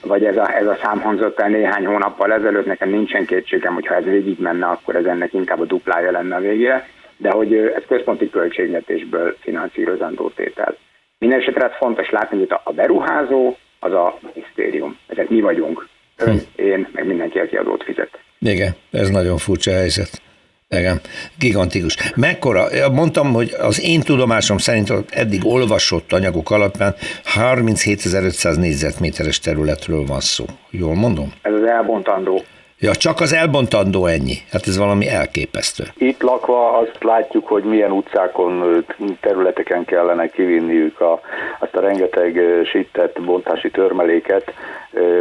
[0.03, 3.87] vagy ez a, ez a szám hangzott el néhány hónappal ezelőtt, nekem nincsen kétségem, hogy
[3.87, 7.55] ha ez végig menne, akkor ez ennek inkább a duplája lenne a végére, de hogy
[7.55, 10.77] ez központi költségvetésből finanszírozandó tétel.
[11.19, 14.99] Mindenesetre hát fontos látni, hogy a beruházó az a minisztérium.
[15.07, 15.89] Ezek mi vagyunk.
[16.17, 16.63] Ön, hm.
[16.63, 18.19] én, meg mindenki, aki adót fizet.
[18.39, 20.23] Igen, ez nagyon furcsa helyzet.
[20.69, 21.01] Igen,
[21.39, 21.97] gigantikus.
[22.17, 26.95] Mekkora, mondtam, hogy az én tudomásom szerint eddig olvasott anyagok alapján
[27.35, 30.45] 37.500 négyzetméteres területről van szó.
[30.71, 31.33] Jól mondom?
[31.43, 32.43] Ez az elbontandó.
[32.79, 34.35] Ja, csak az elbontandó ennyi.
[34.51, 35.85] Hát ez valami elképesztő.
[35.97, 38.85] Itt lakva azt látjuk, hogy milyen utcákon,
[39.21, 41.21] területeken kellene kivinniük a,
[41.59, 44.55] azt a rengeteg sittett bontási törmeléket,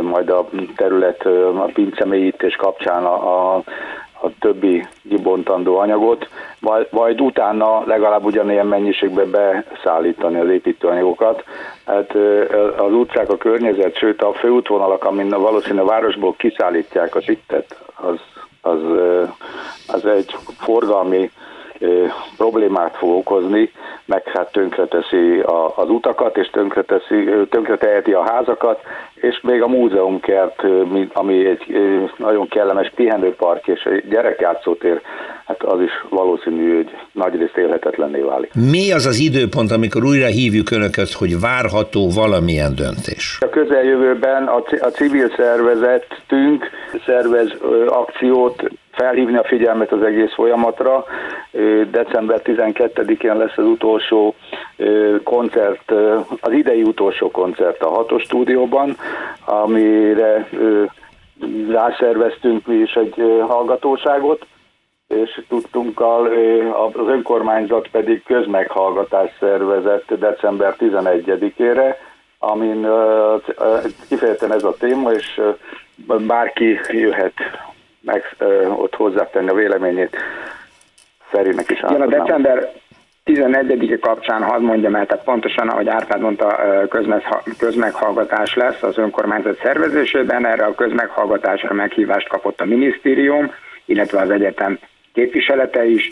[0.01, 1.25] majd a terület
[1.55, 3.63] a pincemélyítés kapcsán a, a
[4.23, 6.27] a többi kibontandó anyagot,
[6.59, 11.43] majd, majd utána legalább ugyanilyen mennyiségben beszállítani az építőanyagokat.
[11.85, 12.15] Hát
[12.77, 18.19] az utcák, a környezet, sőt a főútvonalak, amin valószínűleg a városból kiszállítják a sittet, az,
[18.61, 18.79] az,
[19.87, 21.31] az egy forgalmi
[22.37, 23.71] problémát fog okozni,
[24.05, 25.39] meg hát tönkreteszi
[25.75, 28.81] az utakat, és tönkreteszi, tönkreteheti a házakat,
[29.29, 30.63] és még a múzeumkert,
[31.13, 31.77] ami egy
[32.17, 35.01] nagyon kellemes pihenőpark és egy gyerekjátszótér,
[35.45, 38.51] hát az is valószínű, hogy nagyrészt élhetetlenné válik.
[38.71, 43.37] Mi az az időpont, amikor újra hívjuk Önöket, hogy várható valamilyen döntés?
[43.39, 44.47] A közeljövőben
[44.79, 46.69] a civil szervezetünk
[47.05, 47.53] szervez
[47.87, 51.05] akciót felhívni a figyelmet az egész folyamatra.
[51.91, 54.35] December 12-én lesz az utolsó
[55.23, 55.91] koncert,
[56.41, 58.97] az idei utolsó koncert a hatos stúdióban,
[59.45, 60.49] amire
[61.69, 64.45] rászerveztünk mi is egy hallgatóságot,
[65.07, 66.01] és tudtunk
[66.81, 71.95] az önkormányzat pedig közmeghallgatást szervezett december 11-ére,
[72.39, 72.87] amin
[74.09, 75.41] kifejezetten ez a téma, és
[76.27, 77.33] bárki jöhet
[78.01, 78.35] meg
[78.75, 80.17] ott hozzátenni a véleményét.
[81.19, 82.71] Ferinek is Igen, a december
[83.23, 86.59] 11 kapcsán hadd mondjam el, tehát pontosan, ahogy Árpád mondta,
[87.57, 90.45] közmeghallgatás lesz az önkormányzat szervezésében.
[90.45, 93.51] Erre a közmeghallgatásra meghívást kapott a minisztérium,
[93.85, 94.79] illetve az egyetem
[95.13, 96.11] képviselete is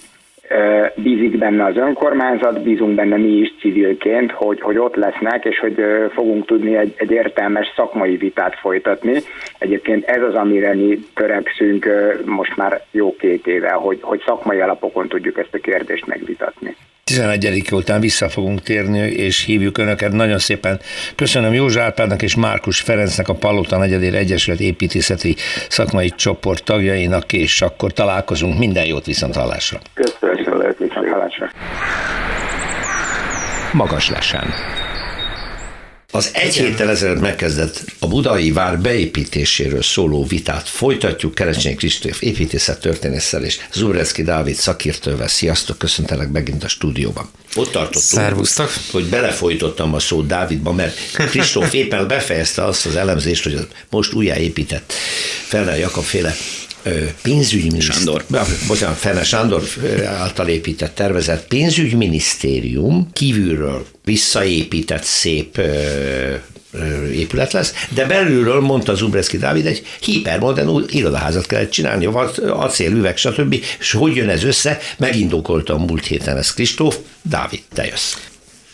[0.96, 5.76] bízik benne az önkormányzat, bízunk benne mi is civilként, hogy, hogy ott lesznek, és hogy
[6.14, 9.20] fogunk tudni egy, egy értelmes szakmai vitát folytatni.
[9.58, 11.88] Egyébként ez az, amire mi törekszünk
[12.26, 16.76] most már jó két éve, hogy, hogy szakmai alapokon tudjuk ezt a kérdést megvitatni.
[17.12, 20.12] 11 után vissza fogunk térni, és hívjuk Önöket.
[20.12, 20.80] Nagyon szépen
[21.16, 25.36] köszönöm József Árpádnak és Márkus Ferencnek, a Palota Negyedér Egyesület építészeti
[25.70, 28.58] szakmai csoport tagjainak, és akkor találkozunk.
[28.58, 29.80] Minden jót viszont hallásra.
[29.94, 31.50] Köszönöm, lehet viszont hallásra.
[33.74, 34.54] Magas lesen.
[36.14, 42.80] Az egy héttel ezelőtt megkezdett a budai vár beépítéséről szóló vitát folytatjuk Kerecsényi Kristóf építészet
[42.80, 45.28] történésszel és Zubreszki Dávid szakértővel.
[45.28, 47.30] Sziasztok, köszöntelek megint a stúdióban.
[47.56, 48.72] Ott tartottunk, Szervusztok.
[48.92, 54.94] hogy belefolytottam a szót Dávidba, mert Kristóf éppen befejezte azt az elemzést, hogy most újjáépített
[55.48, 56.36] Felnel Jakab féle
[57.22, 57.96] pénzügyminiszter...
[57.96, 58.26] Sándor.
[58.68, 59.64] Bocsánat, Fene Sándor
[60.06, 65.62] által épített tervezett pénzügyminisztérium kívülről visszaépített szép
[67.12, 72.06] épület lesz, de belülről, mondta Zubreszki Dávid, egy hipermodern irodaházat kellett csinálni,
[72.50, 73.64] acél, üveg, stb.
[73.80, 74.80] És hogy jön ez össze?
[74.98, 76.98] Megindokolta a múlt héten ez Kristóf.
[77.22, 78.16] Dávid, te jössz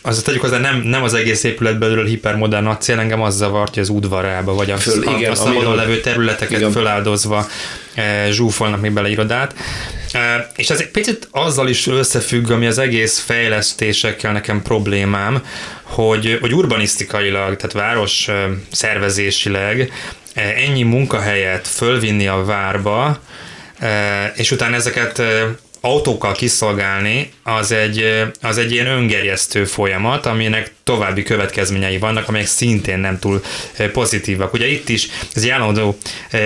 [0.07, 3.83] az tegyük hozzá, nem, nem az egész épület belülről hipermodern acél, engem az zavart, hogy
[3.83, 6.71] az udvarába, vagy a, Föl, igen, a, a szabadon levő területeket igen.
[6.71, 7.47] föláldozva
[7.93, 9.55] e, zsúfolnak még bele irodát.
[10.11, 15.43] E, és ez egy picit azzal is összefügg, ami az egész fejlesztésekkel nekem problémám,
[15.83, 19.91] hogy, hogy urbanisztikailag, tehát város e, szervezésileg
[20.33, 23.19] e, ennyi munkahelyet fölvinni a várba,
[23.79, 25.21] e, és utána ezeket
[25.88, 33.00] autókkal kiszolgálni, az egy, az egy ilyen öngerjesztő folyamat, aminek további következményei vannak, amelyek szintén
[33.00, 33.41] nem túl
[33.91, 34.54] pozitívak.
[34.54, 35.97] Ugye itt is ez egy állandó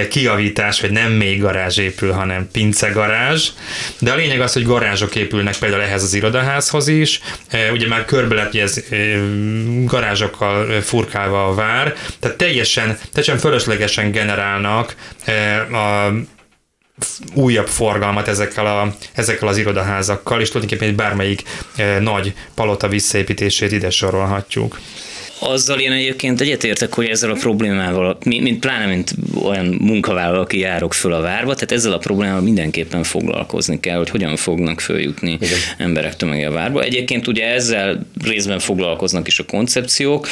[0.10, 3.50] kiavítás, hogy nem még garázs épül, hanem pince garázs,
[4.00, 7.20] de a lényeg az, hogy garázsok épülnek például ehhez az irodaházhoz is,
[7.72, 8.06] ugye már
[8.54, 8.84] ez
[9.86, 14.96] garázsokkal furkálva a vár, tehát teljesen, teljesen fölöslegesen generálnak
[15.72, 16.12] a
[17.34, 21.44] újabb forgalmat ezekkel, a, ezekkel az irodaházakkal, és tulajdonképpen egy bármelyik
[21.76, 24.80] eh, nagy palota visszaépítését ide sorolhatjuk.
[25.44, 30.94] Azzal én egyébként egyetértek, hogy ezzel a problémával, mint pláne mint olyan munkavállaló, aki járok
[30.94, 35.60] föl a várba, tehát ezzel a problémával mindenképpen foglalkozni kell, hogy hogyan fognak följutni Igen.
[35.78, 36.84] emberek tömege a várba.
[36.84, 40.28] Egyébként ugye ezzel részben foglalkoznak is a koncepciók,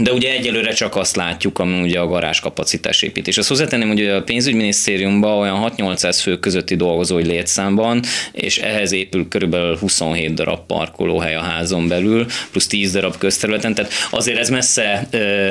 [0.00, 3.38] de ugye egyelőre csak azt látjuk, ami ugye a garázs kapacitás építés.
[3.38, 9.76] Azt hozzátenném, hogy a pénzügyminisztériumban olyan 6-800 fő közötti dolgozói létszámban, és ehhez épül körülbelül
[9.76, 15.08] 27 darab parkolóhely a házon belül, plusz 10 darab közterületen, tehát azért ez messze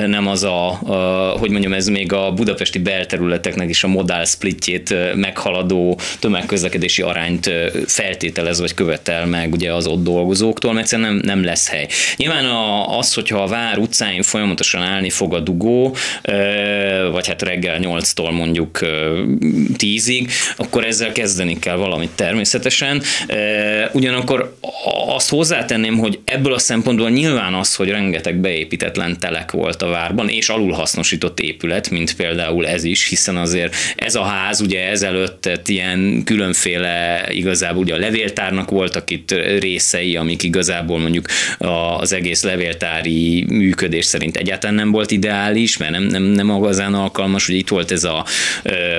[0.08, 5.16] nem az a, a hogy mondjam, ez még a budapesti belterületeknek is a modál splitjét
[5.16, 7.52] meghaladó tömegközlekedési arányt
[7.86, 11.88] feltételez vagy követel meg ugye az ott dolgozóktól, mert egyszerűen nem, nem lesz hely.
[12.16, 15.96] Nyilván a, az, hogyha a vár utcáin folyamatosan állni fog a dugó,
[17.12, 18.80] vagy hát reggel 8-tól mondjuk
[19.78, 23.02] 10-ig, akkor ezzel kezdeni kell valamit természetesen.
[23.92, 24.58] Ugyanakkor
[25.08, 30.30] azt hozzátenném, hogy ebből a szempontból nyilván az, hogy rengeteg beépítetlen telek volt a várban,
[30.30, 36.24] és alulhasznosított épület, mint például ez is, hiszen azért ez a ház ugye ezelőtt ilyen
[36.24, 41.26] különféle igazából ugye a levéltárnak voltak itt részei, amik igazából mondjuk
[41.58, 47.46] az egész levéltári működés szerint egyáltalán nem volt ideális, mert nem, nem, nem igazán alkalmas,
[47.46, 48.26] hogy itt volt ez a,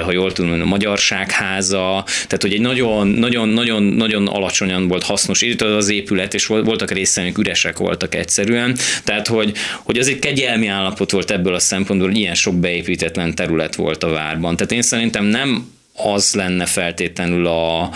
[0.05, 5.45] ha jól tudom, a Magyarságháza, tehát hogy egy nagyon, nagyon, nagyon, nagyon alacsonyan volt hasznos
[5.59, 10.67] az épület, és voltak részei, amik üresek voltak egyszerűen, tehát hogy, hogy az egy kegyelmi
[10.67, 14.57] állapot volt ebből a szempontból, hogy ilyen sok beépítetlen terület volt a várban.
[14.57, 17.91] Tehát én szerintem nem az lenne feltétlenül a,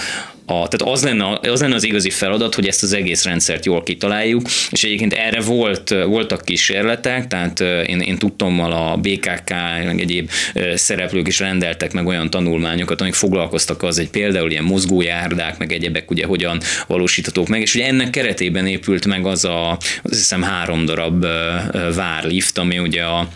[0.46, 4.42] tehát az lenne, az lenne az igazi feladat, hogy ezt az egész rendszert jól kitaláljuk,
[4.70, 9.50] és egyébként erre volt, voltak kísérletek, tehát én, én tudtommal a BKK,
[9.84, 10.30] meg egyéb
[10.74, 16.10] szereplők is rendeltek meg olyan tanulmányokat, amik foglalkoztak az, egy például ilyen mozgójárdák, meg egyebek
[16.10, 19.70] ugye hogyan valósíthatók meg, és ugye ennek keretében épült meg az a,
[20.02, 21.26] azt hiszem három darab
[21.94, 23.28] várlift, ami ugye a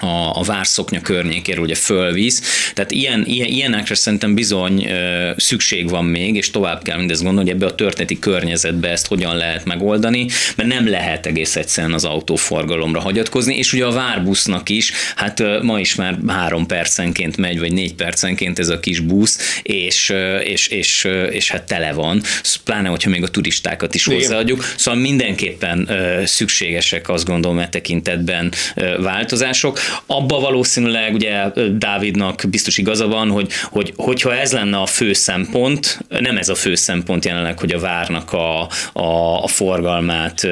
[0.00, 2.70] a, a várszoknya környékéről ugye fölvisz.
[2.74, 7.50] Tehát ilyen, ilyen, ilyenekre szerintem bizony ö, szükség van még, és tovább kell mindezt gondolni,
[7.50, 12.04] hogy ebbe a történeti környezetbe ezt hogyan lehet megoldani, mert nem lehet egész egyszerűen az
[12.04, 17.58] autóforgalomra hagyatkozni, és ugye a várbusznak is, hát ö, ma is már három percenként megy,
[17.58, 21.92] vagy négy percenként ez a kis busz, és, ö, és, és, ö, és hát tele
[21.92, 22.22] van,
[22.64, 24.72] pláne, hogyha még a turistákat is hozzáadjuk.
[24.76, 29.75] Szóval mindenképpen ö, szükségesek azt gondolom e tekintetben ö, változások.
[30.06, 31.44] Abba valószínűleg ugye
[31.78, 36.54] Dávidnak biztos igaza van, hogy, hogy hogyha ez lenne a fő szempont, nem ez a
[36.54, 40.46] fő szempont jelenleg, hogy a várnak a, a, a forgalmát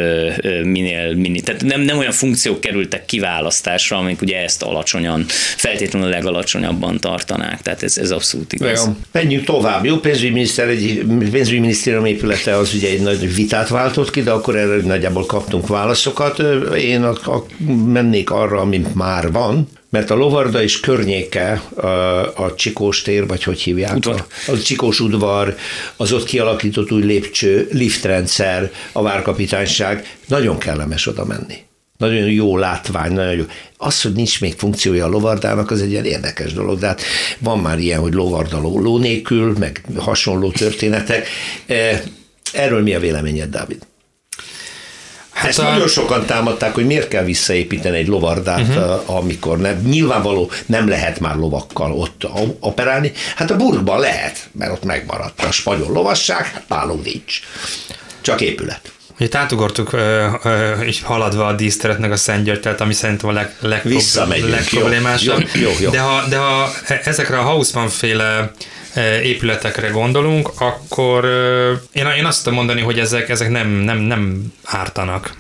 [0.63, 5.25] minél, minél, tehát nem, nem olyan funkciók kerültek kiválasztásra, amik ugye ezt alacsonyan,
[5.57, 8.85] feltétlenül a legalacsonyabban tartanák, tehát ez, ez abszolút igaz.
[8.85, 8.97] Ja.
[9.13, 9.85] Menjünk tovább.
[9.85, 14.77] Jó, pénzügyminiszter, egy pénzügyminisztérium épülete az ugye egy nagy vitát váltott ki, de akkor erre
[14.83, 16.39] nagyjából kaptunk válaszokat.
[16.79, 17.47] Én a, a,
[17.87, 21.87] mennék arra, amit már már van, mert a Lovarda és környéke a,
[22.45, 23.97] a Csikós tér, vagy hogy hívják?
[23.97, 24.27] Udvar.
[24.47, 25.57] A, a Csikós udvar,
[25.97, 31.57] az ott kialakított új lépcső, liftrendszer, a várkapitányság, nagyon kellemes oda menni.
[31.97, 33.45] Nagyon jó látvány, nagyon jó.
[33.77, 37.03] Az, hogy nincs még funkciója a lovardának, az egy ilyen érdekes dolog, de hát
[37.39, 41.29] van már ilyen, hogy lovarda ló, ló nélkül, meg hasonló történetek.
[42.53, 43.87] Erről mi a véleményed, Dávid?
[45.35, 45.63] Hát Ezt a...
[45.63, 49.17] nagyon sokan támadták, hogy miért kell visszaépíteni egy lovardát, uh-huh.
[49.17, 52.27] amikor nem, nyilvánvaló nem lehet már lovakkal ott
[52.61, 53.13] operálni.
[53.37, 57.41] Hát a burgban lehet, mert ott megmaradt a spanyol lovasság, hát nálunk nincs.
[58.21, 58.93] Csak épület.
[59.19, 59.97] Itt átugortuk
[60.87, 63.83] így haladva a díszteretnek a Szentgyörgytelt, ami szerintem a leg, leg,
[64.51, 65.49] legproblémásabb.
[65.53, 65.91] Jó, jó, jó.
[65.91, 66.71] De, ha, de ha
[67.05, 68.51] ezekre a Hausmann féle
[69.23, 71.25] épületekre gondolunk, akkor
[71.93, 75.33] én, én azt tudom mondani, hogy ezek, ezek nem, nem, nem ártanak.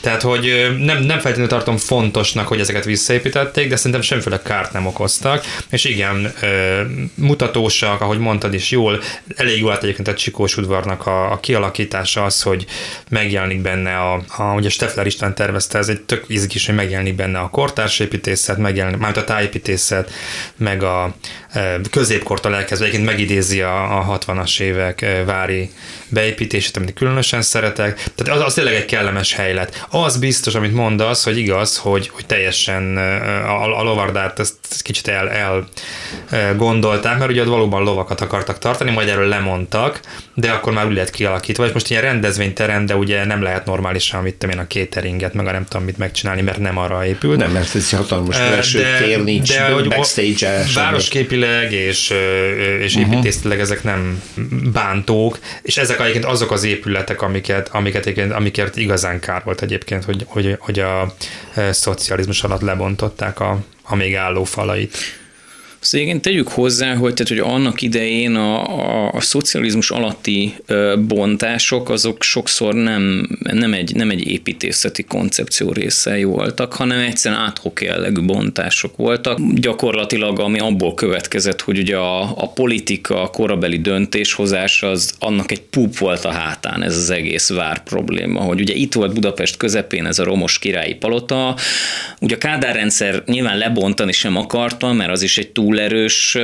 [0.00, 4.86] Tehát, hogy nem, nem feltétlenül tartom fontosnak, hogy ezeket visszaépítették, de szerintem semmiféle kárt nem
[4.86, 6.32] okoztak, és igen,
[7.14, 9.02] mutatósak, ahogy mondtad is jól,
[9.36, 12.66] elég jól egyébként a Csikós udvarnak a, a kialakítása az, hogy
[13.08, 17.38] megjelenik benne a, a ugye Steffler István tervezte, ez egy tök izgis, hogy megjelenik benne
[17.38, 20.10] a kortárs építészet, megjelenik, már a tájépítészet,
[20.56, 21.14] meg a
[21.90, 25.70] középkortól elkezdve, egyébként megidézi a, a 60-as évek vári
[26.08, 28.04] beépítését, amit különösen szeretek.
[28.14, 29.86] Tehát az, az tényleg egy kellemes hely lett.
[29.90, 32.96] Az biztos, amit mondasz, hogy igaz, hogy, hogy teljesen
[33.46, 35.68] a, a lovardát ezt kicsit el, el
[36.56, 40.00] gondolták, mert ugye valóban lovakat akartak tartani, majd erről lemondtak,
[40.34, 44.22] de akkor már úgy lett kialakítva, és most ilyen rendezvényterem, de ugye nem lehet normálisan,
[44.22, 47.38] mit tudom én, a cateringet, meg a nem tudom mit megcsinálni, mert nem arra épült.
[47.38, 48.36] Nem, mert ez hatalmas
[48.72, 52.14] de, tér nincs, de, backstage Városképileg és,
[52.80, 53.12] és uh-huh.
[53.12, 54.22] építésztileg ezek nem
[54.72, 60.04] bántók, és ezek egyébként azok az épületek, amiket, amiket, amiket, amiket igazán kár volt egyébként,
[60.04, 61.14] hogy, hogy, hogy a
[61.70, 64.96] szocializmus alatt lebontották a, a még álló falait.
[65.80, 70.94] Szóval igen, tegyük hozzá, hogy, tehát, hogy annak idején a, a, a szocializmus alatti ö,
[71.08, 77.82] bontások azok sokszor nem, nem, egy, nem egy építészeti koncepció részei voltak, hanem egyszerűen áthok
[77.82, 79.38] jellegű bontások voltak.
[79.54, 85.62] Gyakorlatilag, ami abból következett, hogy ugye a, a politika, a korabeli döntéshozás az annak egy
[85.62, 90.06] pup volt a hátán, ez az egész vár probléma, hogy ugye itt volt Budapest közepén
[90.06, 91.56] ez a romos királyi palota,
[92.20, 96.38] ugye a Kádár rendszer nyilván lebontani sem akarta, mert az is egy túl túl erős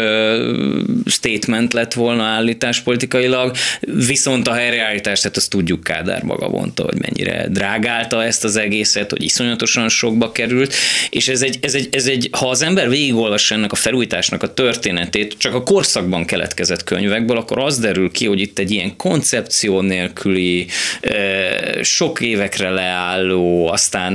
[1.06, 6.98] statement lett volna állítás politikailag, viszont a helyreállítás, tehát azt tudjuk Kádár maga mondta, hogy
[6.98, 10.74] mennyire drágálta ezt az egészet, hogy iszonyatosan sokba került,
[11.10, 14.54] és ez egy, ez egy, ez egy ha az ember végigolvassa ennek a felújításnak a
[14.54, 19.80] történetét, csak a korszakban keletkezett könyvekből, akkor az derül ki, hogy itt egy ilyen koncepció
[19.80, 20.66] nélküli,
[21.82, 24.12] sok évekre leálló, aztán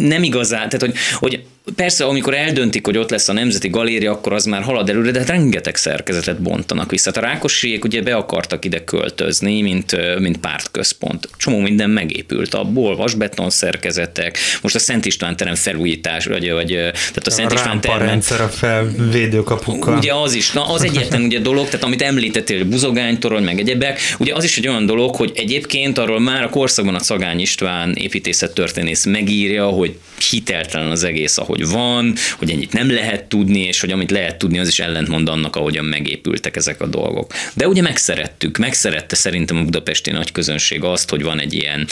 [0.00, 1.44] nem igazán, tehát hogy, hogy
[1.76, 5.18] Persze, amikor eldöntik, hogy ott lesz a Nemzeti Galéria, akkor az már halad előre, de
[5.18, 7.10] hát rengeteg szerkezetet bontanak vissza.
[7.14, 11.28] Hát a Rákosiék ugye be akartak ide költözni, mint, mint pártközpont.
[11.36, 17.26] Csomó minden megépült abból, vasbeton szerkezetek, most a Szent István terem felújítás, vagy, vagy tehát
[17.26, 18.06] a Szent a István terem.
[18.06, 19.96] rendszer a felvédőkapukkal.
[19.96, 24.34] Ugye az is, na az egyetlen ugye dolog, tehát amit említettél, buzogánytorony, meg egyebek, ugye
[24.34, 28.54] az is egy olyan dolog, hogy egyébként arról már a korszakban a Szagány István építészet
[28.54, 29.98] történész megírja, hogy
[30.30, 34.38] hiteltelen az egész, ahogy hogy van, hogy ennyit nem lehet tudni, és hogy amit lehet
[34.38, 37.32] tudni, az is ellentmond annak, ahogyan megépültek ezek a dolgok.
[37.54, 41.86] De ugye megszerettük, megszerette szerintem a budapesti nagy közönség azt, hogy van egy ilyen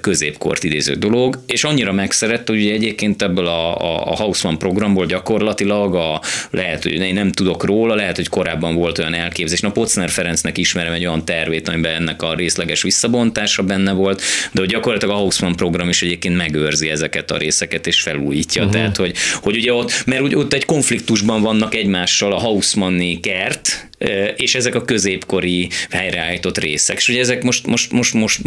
[0.00, 5.94] középkort idéző dolog, és annyira megszerette, hogy egyébként ebből a, a, a Hausmann programból gyakorlatilag
[5.94, 9.60] a, lehet, hogy én nem tudok róla, lehet, hogy korábban volt olyan elképzelés.
[9.60, 14.60] Na, Pocner Ferencnek ismerem egy olyan tervét, amiben ennek a részleges visszabontása benne volt, de
[14.60, 18.62] hogy gyakorlatilag a Hausmann program is egyébként megőrzi ezeket a részeket és felújítja.
[18.62, 18.76] Uh-huh.
[18.76, 23.88] Tehát, hogy, hogy ugye ott, mert úgy, ott egy konfliktusban vannak egymással a Hausmanni kert,
[24.36, 26.96] és ezek a középkori helyreállított részek.
[26.96, 28.40] És ugye ezek most, most, most, most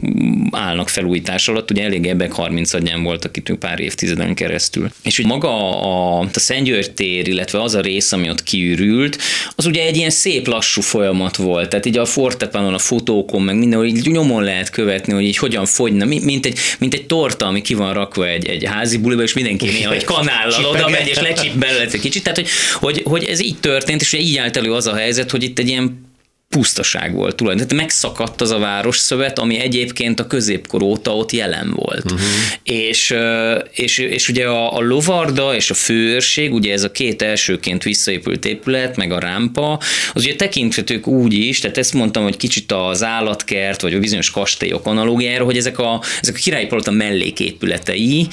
[0.52, 4.92] állnak felújítás alatt, ugye elég ebbek 30 adján voltak itt pár évtizeden keresztül.
[5.04, 9.18] És ugye maga a, a Szentgyörgy tér, illetve az a rész, ami ott kiürült,
[9.56, 11.70] az ugye egy ilyen szép lassú folyamat volt.
[11.70, 15.66] Tehát így a fortepanon, a fotókon, meg mindenhol így nyomon lehet követni, hogy így hogyan
[15.66, 19.34] fogyna, mint egy, mint egy torta, ami ki van rakva egy, egy házi buliba, és
[19.34, 22.24] mindenki néha egy kanállal oda megy, és lecsip belőle egy kicsit.
[22.24, 25.41] Tehát, hogy, hogy, hogy, ez így történt, és így állt elő az a helyzet, hogy
[25.44, 26.11] itt egy ilyen
[26.52, 27.78] pusztaság volt tulajdonképpen.
[27.78, 32.04] Megszakadt az a városszövet, ami egyébként a középkor óta ott jelen volt.
[32.04, 32.20] Uh-huh.
[32.64, 33.16] És,
[33.72, 38.46] és, és ugye a, a lovarda és a főőrség, ugye ez a két elsőként visszaépült
[38.46, 39.80] épület, meg a rámpa,
[40.14, 44.32] az ugye tekinthetők úgy is, tehát ezt mondtam, hogy kicsit az állatkert, vagy a bizonyos
[44.32, 48.28] kastélyok analógiára, hogy ezek a, ezek a királyi palota melléképületei,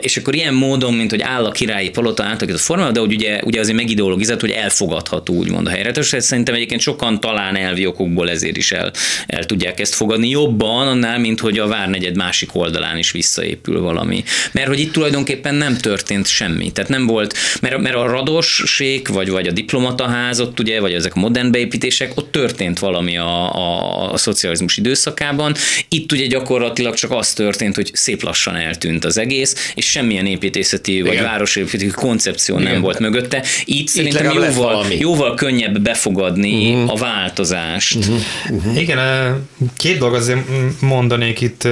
[0.00, 3.12] és akkor ilyen módon, mint hogy áll a királyi palota át a forma, de hogy
[3.12, 5.90] ugye, ugye azért megideologizett, hogy elfogadható úgymond a helyre.
[5.90, 8.92] Tehát szerintem egyébként sokan talán talán elvi okokból ezért is el,
[9.26, 14.24] el tudják ezt fogadni jobban, annál, mint hogy a Várnegyed másik oldalán is visszaépül valami.
[14.52, 16.72] Mert hogy itt tulajdonképpen nem történt semmi.
[16.72, 21.14] Tehát nem volt, mert, mert a radossék, vagy, vagy a diplomataház ott ugye, vagy ezek
[21.14, 25.54] a modern beépítések, ott történt valami a, a, a szocializmus időszakában.
[25.88, 30.92] Itt ugye gyakorlatilag csak az történt, hogy szép lassan eltűnt az egész, és semmilyen építészeti
[30.92, 31.06] Igen.
[31.06, 32.72] vagy városépítészeti koncepció Igen.
[32.72, 33.44] nem volt mögötte.
[33.64, 36.90] Itt, Itt szerintem jóval, jóval könnyebb befogadni uh-huh.
[36.90, 37.94] a vál változást.
[37.94, 38.20] Uh-huh,
[38.50, 38.80] uh-huh.
[38.80, 40.40] Igen, két dolog azért
[40.80, 41.68] mondanék itt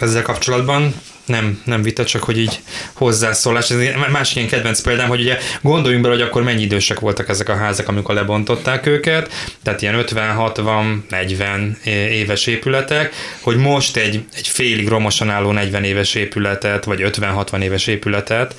[0.00, 0.94] ezzel kapcsolatban
[1.26, 2.60] nem, nem vita, csak hogy így
[2.92, 3.70] hozzászólás.
[3.70, 3.78] Ez
[4.12, 7.54] másik ilyen kedvenc példám, hogy ugye gondoljunk bele, hogy akkor mennyi idősek voltak ezek a
[7.54, 9.32] házak, amikor lebontották őket,
[9.62, 16.84] tehát ilyen 50-60-40 éves épületek, hogy most egy, egy félig romosan álló 40 éves épületet,
[16.84, 18.54] vagy 50-60 éves épületet,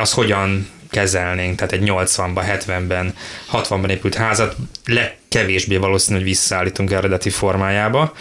[0.00, 3.14] az hogyan kezelnénk, tehát egy 80-ban, 70-ben,
[3.52, 4.56] 60-ban épült házat
[5.30, 8.12] legkevésbé valószínű, hogy visszaállítunk eredeti formájába.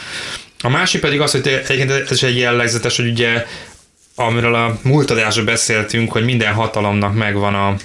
[0.59, 3.45] A másik pedig az, hogy egyébként ez is egy jellegzetes, hogy ugye
[4.15, 7.75] amiről a múlt beszéltünk, hogy minden hatalomnak megvan a,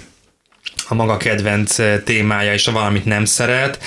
[0.89, 3.79] a maga kedvenc témája, és a valamit nem szeret,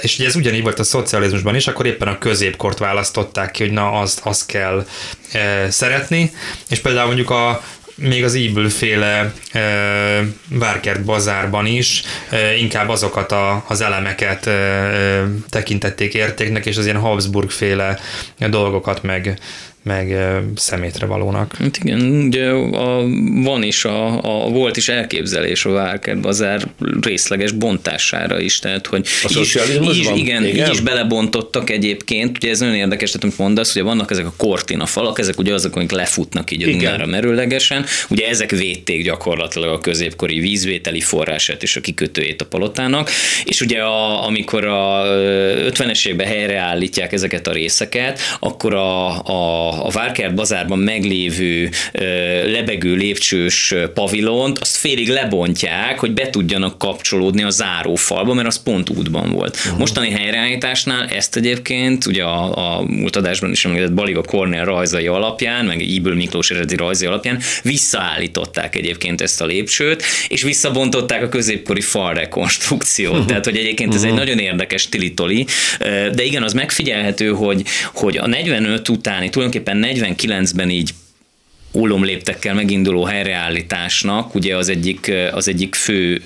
[0.00, 3.72] és ugye ez ugyanígy volt a szocializmusban is, akkor éppen a középkort választották ki, hogy
[3.72, 4.86] na, azt, azt kell
[5.68, 6.32] szeretni,
[6.68, 7.62] és például mondjuk a
[7.98, 9.60] még az Íbül féle e,
[10.50, 17.00] Várkert bazárban is e, inkább azokat a, az elemeket e, tekintették értéknek, és az ilyen
[17.00, 17.98] Habsburg féle
[18.38, 19.38] dolgokat meg,
[19.82, 20.16] meg
[20.56, 21.56] szemétre valónak.
[21.58, 23.06] Hát igen, ugye a,
[23.42, 26.68] van is, a, a, volt is elképzelés a Várkert bazár
[27.00, 29.54] részleges bontására is, tehát hogy a is,
[29.98, 33.82] is, igen, igen, így is belebontottak egyébként, ugye ez nagyon érdekes, tehát amit mondasz, hogy
[33.82, 38.28] vannak ezek a kortina falak, ezek ugye azok, amik lefutnak így a Dunára merőlegesen, ugye
[38.28, 43.10] ezek védték gyakorlatilag a középkori vízvételi forrását és a kikötőjét a palotának,
[43.44, 49.08] és ugye a, amikor a 50-es években helyreállítják ezeket a részeket, akkor a,
[49.67, 51.70] a a Várkert bazárban meglévő
[52.46, 58.90] lebegő lépcsős pavilont, azt félig lebontják, hogy be tudjanak kapcsolódni a zárófalba, mert az pont
[58.90, 59.56] útban volt.
[59.56, 59.78] Uh-huh.
[59.78, 65.64] Mostani helyreállításnál ezt egyébként, ugye a, a múlt adásban is említett Baliga Cornell rajzai alapján,
[65.64, 71.80] meg Iből Miklós eredeti rajzai alapján visszaállították egyébként ezt a lépcsőt, és visszabontották a középkori
[71.80, 73.12] fal rekonstrukciót.
[73.12, 73.26] Uh-huh.
[73.26, 75.46] Tehát, hogy egyébként ez egy nagyon érdekes tilitoli,
[76.12, 77.64] de igen, az megfigyelhető, hogy,
[77.94, 80.90] hogy a 45 utáni tulajdonképpen tulajdonképpen 49-ben így
[81.72, 86.22] ólomléptekkel meginduló helyreállításnak ugye az egyik, az egyik fő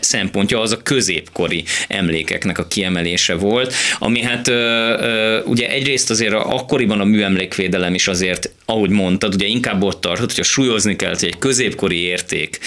[0.00, 4.48] szempontja az a középkori emlékeknek a kiemelése volt, ami hát
[5.46, 10.42] ugye egyrészt azért akkoriban a műemlékvédelem is azért, ahogy mondtad, ugye inkább ott tartott, hogyha
[10.42, 12.58] súlyozni kell, hogy egy középkori érték,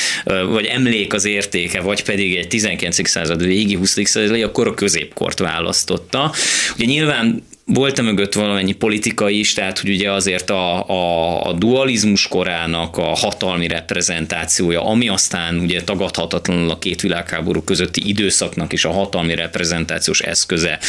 [0.49, 3.07] vagy emlék az értéke, vagy pedig egy 19.
[3.09, 3.99] század végi, 20.
[4.03, 6.33] század akkor a középkort választotta.
[6.75, 7.43] Ugye nyilván
[7.73, 13.15] volt mögött valamennyi politikai is, tehát hogy ugye azért a, a, a dualizmus korának a
[13.15, 20.19] hatalmi reprezentációja, ami aztán ugye tagadhatatlanul a két világháború közötti időszaknak is a hatalmi reprezentációs
[20.19, 20.79] eszköze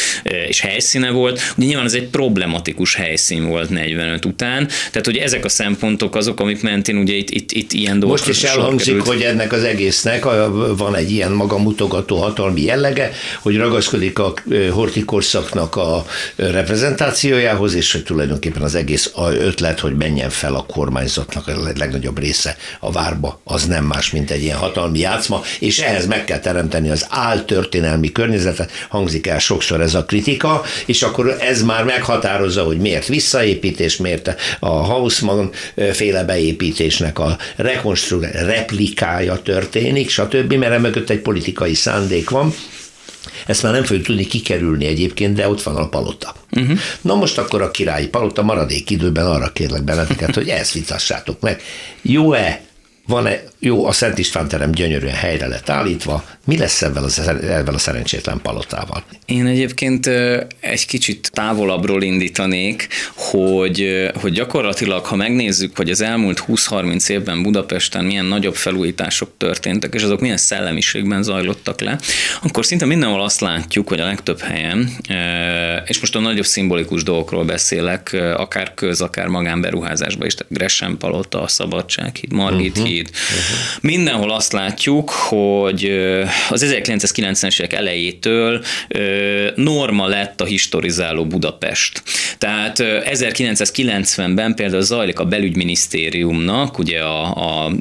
[0.47, 1.41] és helyszíne volt.
[1.57, 6.39] Ugye nyilván ez egy problematikus helyszín volt 45 után, tehát hogy ezek a szempontok azok,
[6.39, 8.17] amik mentén ugye itt, itt, itt ilyen dolgok.
[8.17, 9.07] Most is elhangzik, került.
[9.07, 10.23] hogy ennek az egésznek
[10.77, 13.11] van egy ilyen magamutogató hatalmi jellege,
[13.41, 14.33] hogy ragaszkodik a
[14.71, 16.05] hortikorszaknak a
[16.73, 22.57] reprezentációjához, és hogy tulajdonképpen az egész ötlet, hogy menjen fel a kormányzatnak a legnagyobb része
[22.79, 26.89] a várba, az nem más, mint egy ilyen hatalmi játszma, és ehhez meg kell teremteni
[26.89, 32.77] az áltörténelmi környezetet, hangzik el sokszor ez a kritika, és akkor ez már meghatározza, hogy
[32.77, 35.49] miért visszaépítés, miért a Hausmann
[35.91, 42.53] féle beépítésnek a rekonstru- replikája történik, stb., mert mögött egy politikai szándék van,
[43.45, 46.42] ezt már nem fogjuk tudni kikerülni egyébként, de ott van a palota.
[46.55, 46.79] Uh-huh.
[47.01, 51.61] Na most akkor a királyi palota maradék időben arra kérlek benneteket, hogy ezt vitassátok meg.
[52.01, 52.61] Jó-e
[53.07, 57.73] van-e, jó, a Szent István terem gyönyörűen helyre lett állítva, mi lesz ebben a, ebben
[57.73, 59.03] a szerencsétlen palotával?
[59.25, 60.07] Én egyébként
[60.59, 68.05] egy kicsit távolabbról indítanék, hogy, hogy gyakorlatilag, ha megnézzük, hogy az elmúlt 20-30 évben Budapesten
[68.05, 71.99] milyen nagyobb felújítások történtek, és azok milyen szellemiségben zajlottak le,
[72.41, 74.89] akkor szinte mindenhol azt látjuk, hogy a legtöbb helyen,
[75.85, 81.41] és most a nagyobb szimbolikus dolgokról beszélek, akár köz, akár magánberuházásban is, tehát Gresham Palota,
[81.41, 82.87] a Szabadsághíd, Margit uh-huh.
[82.87, 83.52] híd, uh-huh.
[83.81, 85.85] Mindenhol azt látjuk, hogy
[86.49, 88.63] az 1990-es évek elejétől
[89.55, 92.03] norma lett a historizáló Budapest.
[92.37, 97.71] Tehát 1990-ben például zajlik a belügyminisztériumnak, ugye a, a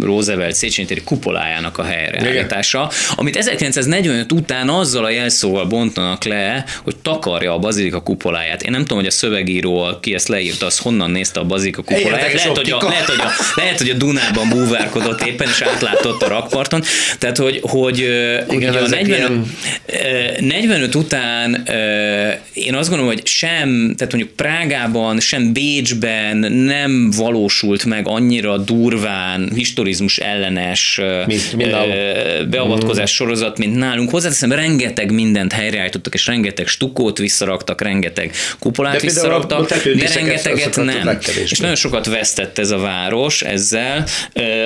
[0.00, 6.96] Roosevelt Széchenyi téri kupolájának a helyreállítása, amit 1945 után azzal a jelszóval bontanak le, hogy
[6.96, 8.62] takarja a bazilika kupoláját.
[8.62, 12.32] Én nem tudom, hogy a szövegíró, aki ezt leírta, az honnan nézte a bazilika kupoláját.
[12.32, 16.28] Lehet, hogy a, lehet, hogy a, lehet, hogy a Dunában búvárkodott éppen, és átlátott a
[16.28, 16.82] rakparton.
[17.18, 17.98] Tehát, hogy, hogy,
[18.50, 19.50] Igen, a 45, ilyen...
[20.40, 21.66] 45 után
[22.52, 29.50] én azt gondolom, hogy sem, tehát mondjuk Prágában, sem Bécsben nem valósult meg annyira durván
[29.54, 31.70] historizmus ellenes mint, mint
[32.48, 33.14] beavatkozás mm.
[33.14, 34.10] sorozat, mint nálunk.
[34.10, 41.18] Hozzáteszem, rengeteg mindent helyreállítottak, és rengeteg stukót visszaraktak, rengeteg kupolát de visszaraktak, de rengeteget nem.
[41.42, 44.04] És nagyon sokat vesztett ez a város ezzel,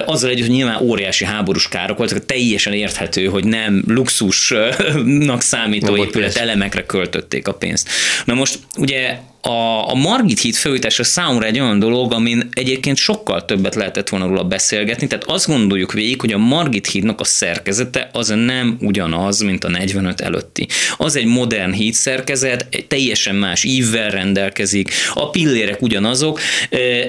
[0.06, 6.36] azzal együtt, hogy nyilván óriási háborús károk voltak, teljesen érthető, hogy nem luxusnak számító épület
[6.36, 7.88] elemekre költötték a pénzt.
[8.24, 13.44] Na most ugye a, a Margit híd főítása számomra egy olyan dolog, amin egyébként sokkal
[13.44, 18.10] többet lehetett volna róla beszélgetni, tehát azt gondoljuk végig, hogy a Margit hídnak a szerkezete
[18.12, 20.68] az nem ugyanaz, mint a 45 előtti.
[20.96, 26.40] Az egy modern híd szerkezet, egy teljesen más ívvel rendelkezik, a pillérek ugyanazok.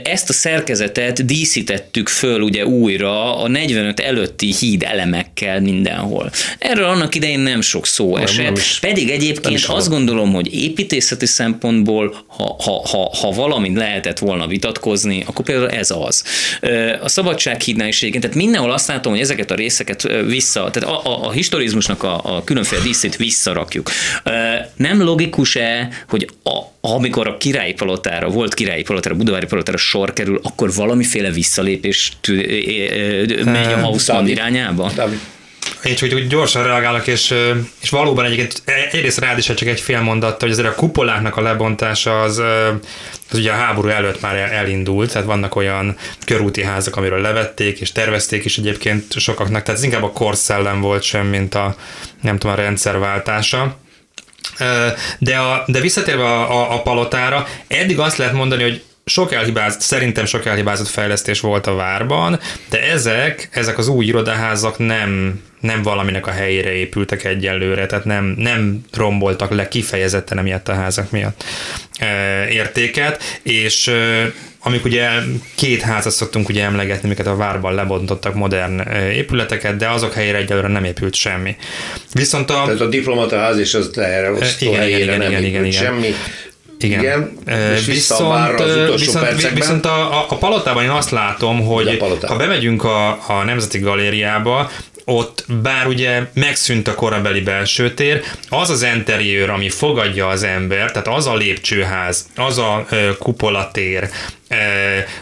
[0.04, 6.32] Ezt a szerkezetet díszítettük föl ugye újra a 45 előtti híd elemekkel mindenhol.
[6.60, 10.54] Erről annak idején nem sok szó nem, esett, nem is, pedig egyébként azt gondolom, hogy
[10.54, 16.24] építészeti szempontból ha, ha, ha, ha valamint lehetett volna vitatkozni, akkor például ez az.
[17.02, 21.06] A szabadsághídnál is egyébként, tehát mindenhol azt látom, hogy ezeket a részeket vissza, tehát a,
[21.06, 23.92] a, a historizmusnak a, a különféle díszét visszarakjuk.
[24.76, 30.40] Nem logikus-e, hogy a, amikor a királyi palotára, volt királyi palotára, budavári palotára sor kerül,
[30.44, 32.12] akkor valamiféle visszalépés
[33.44, 34.92] megy a Hausmann irányába?
[34.96, 35.20] David.
[35.84, 37.34] Én csak hogy gyorsan reagálok, és,
[37.82, 41.42] és valóban egyébként egyrészt rád is csak egy fél mondat, hogy azért a kupoláknak a
[41.42, 42.38] lebontása az,
[43.30, 47.92] az ugye a háború előtt már elindult, tehát vannak olyan körúti házak, amiről levették, és
[47.92, 51.76] tervezték is egyébként sokaknak, tehát ez inkább a korszellem volt sem, mint a,
[52.22, 53.78] nem tudom, a rendszerváltása.
[55.20, 59.82] De, a, de visszatérve a, a, a palotára, eddig azt lehet mondani, hogy sok elhibázott,
[59.82, 62.40] szerintem sok elhibázott fejlesztés volt a várban,
[62.70, 68.26] de ezek, ezek az új irodaházak nem, nem valaminek a helyére épültek egyelőre, tehát nem,
[68.38, 71.44] nem romboltak le kifejezetten emiatt a házak miatt
[72.00, 75.10] e, értéket, és e, amik ugye
[75.56, 78.80] két házat szoktunk ugye emlegetni, amiket a várban lebontottak modern
[79.12, 81.56] épületeket, de azok helyére egyelőre nem épült semmi.
[82.14, 82.64] Viszont a...
[82.66, 86.14] Tehát a diplomataház és az erre osztó igen, helyére igen, nem igen, épült igen, semmi.
[86.80, 87.00] Igen.
[87.00, 87.38] Igen.
[87.74, 93.10] És viszont, az viszont, viszont a, a palotában én azt látom, hogy ha bemegyünk a,
[93.28, 94.70] a Nemzeti Galériába,
[95.10, 100.92] ott bár ugye megszűnt a korabeli belső tér, az az interiőr, ami fogadja az ember,
[100.92, 102.86] tehát az a lépcsőház, az a
[103.20, 104.10] kupolatér,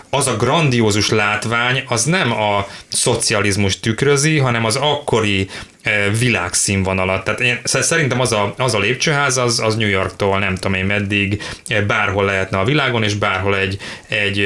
[0.10, 5.50] az a grandiózus látvány, az nem a szocializmus tükrözi, hanem az akkori
[6.20, 7.24] világszínvonalat.
[7.24, 10.86] Tehát én, szerintem az a, az a lépcsőház, az, az New Yorktól nem tudom én
[10.86, 11.44] meddig,
[11.88, 13.78] bárhol lehetne a világon, és bárhol egy,
[14.08, 14.40] egy,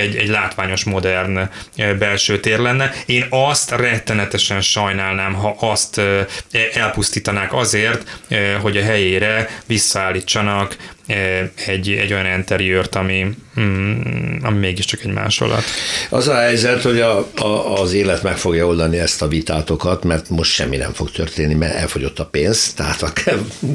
[0.00, 1.50] egy, egy látványos, modern
[1.98, 2.92] belső tér lenne.
[3.06, 6.00] Én azt rettenetesen sajnálnám, ha azt
[6.74, 8.20] elpusztítanák azért,
[8.60, 10.76] hogy a helyére visszaállítsanak
[11.66, 13.26] egy, egy olyan interiőrt, ami,
[13.60, 15.62] mm, ami mégiscsak egy másolat.
[16.10, 20.28] Az a helyzet, hogy a, a, az élet meg fogja oldani ezt a vitátokat, mert
[20.28, 23.12] most semmi nem fog történni, mert elfogyott a pénz, tehát a,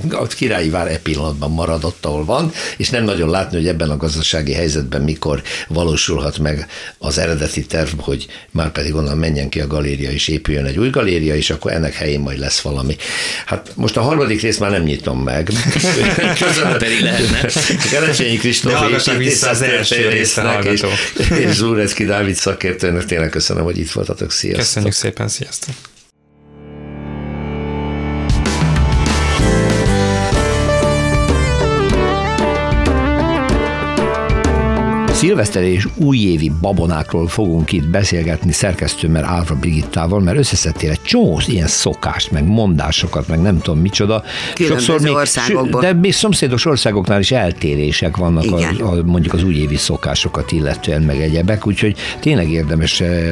[0.10, 3.98] a királyi vár e pillanatban maradott, ahol van, és nem nagyon látni, hogy ebben a
[3.98, 6.68] gazdasági helyzetben mikor valósulhat meg
[6.98, 10.90] az eredeti terv, hogy már pedig onnan menjen ki a galéria, és épüljön egy új
[10.90, 12.96] galéria, és akkor ennek helyén majd lesz valami.
[13.46, 15.50] Hát most a harmadik részt már nem nyitom meg.
[16.40, 16.78] Köszönöm.
[16.86, 17.50] pedig lehetne.
[17.92, 18.82] Kerecsényi Kristóf
[19.50, 20.84] az első részre és,
[21.30, 24.32] és Zsúrecki Dávid szakértőnek tényleg köszönöm, hogy itt voltatok.
[24.32, 24.66] Sziasztok!
[24.66, 25.91] Köszönjük szépen, sziasztok!
[35.22, 41.68] Szilveszter és újévi babonákról fogunk itt beszélgetni szerkesztőmmel Árva Brigittával, mert összeszedtél egy csomó ilyen
[41.68, 44.24] szokást, meg mondásokat, meg nem tudom micsoda.
[44.56, 45.82] Sokszor még, országokból.
[45.82, 51.22] De még szomszédos országoknál is eltérések vannak a, a, mondjuk az újévi szokásokat illetően, meg
[51.22, 53.32] egyebek, úgyhogy tényleg érdemes eh,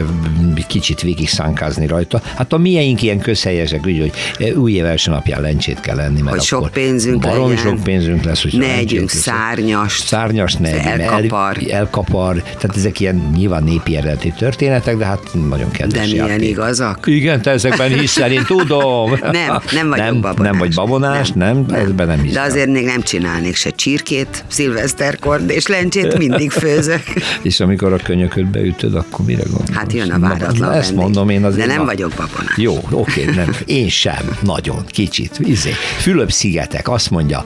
[0.67, 2.21] kicsit végig szánkázni rajta.
[2.35, 4.11] Hát a mieink ilyen közhelyesek, úgy, hogy
[4.47, 7.57] eh, új év első napján lencsét kell lenni, mert hogy sok pénzünk legyen.
[7.57, 11.57] sok pénzünk lesz, hogy ne együnk szárnyas, szárnyas ne elkapar.
[11.69, 15.19] El, elkapar, tehát ezek ilyen nyilván népi eredeti történetek, de hát
[15.49, 16.99] nagyon kedves De milyen igazak?
[17.05, 19.11] Igen, te ezekben hiszel, én tudom.
[19.31, 20.49] nem, nem vagyok nem, babonás.
[20.49, 21.79] Nem vagy babonás, nem, nem, nem.
[21.79, 22.43] ebben nem hiszem.
[22.43, 27.03] De azért még nem csinálnék se csirkét, szilveszterkor, és lencsét mindig főzök.
[27.41, 29.69] és amikor a könyököt beütöd, akkor mire gondolsz?
[29.71, 31.67] Hát jön a váratlan Ezt mondom én azért.
[31.67, 32.57] De nem vagyok babonás.
[32.57, 33.55] Jó, oké, nem.
[33.65, 35.39] Én sem, nagyon, kicsit.
[35.39, 35.71] Izé.
[35.97, 37.43] Fülöp-szigetek azt mondja,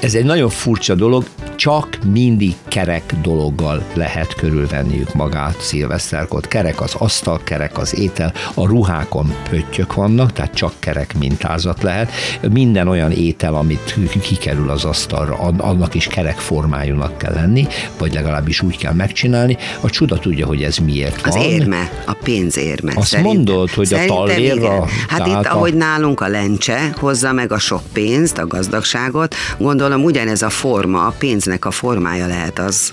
[0.00, 1.24] ez egy nagyon furcsa dolog,
[1.56, 6.48] csak mindig kerek dologgal lehet körülvenniük magát szilveszterkot.
[6.48, 12.12] Kerek az asztal, kerek az étel, a ruhákon pöttyök vannak, tehát csak kerek mintázat lehet.
[12.50, 17.66] Minden olyan étel, amit kikerül az asztalra, annak is kerek formájúnak kell lenni,
[17.98, 19.56] vagy legalábbis úgy kell megcsinálni.
[19.80, 21.38] A csuda tudja, hogy ez miért van.
[21.38, 22.92] Az érme, a pénzérme.
[22.96, 23.34] Azt szerintem.
[23.34, 24.86] mondod, hogy szerintem a tallérra...
[25.08, 25.54] Hát itt, a...
[25.54, 31.06] ahogy nálunk a lencse hozza meg a sok pénzt, a gazdagságot, gondolom ugyanez a forma,
[31.06, 32.92] a pénznek a formája lehet az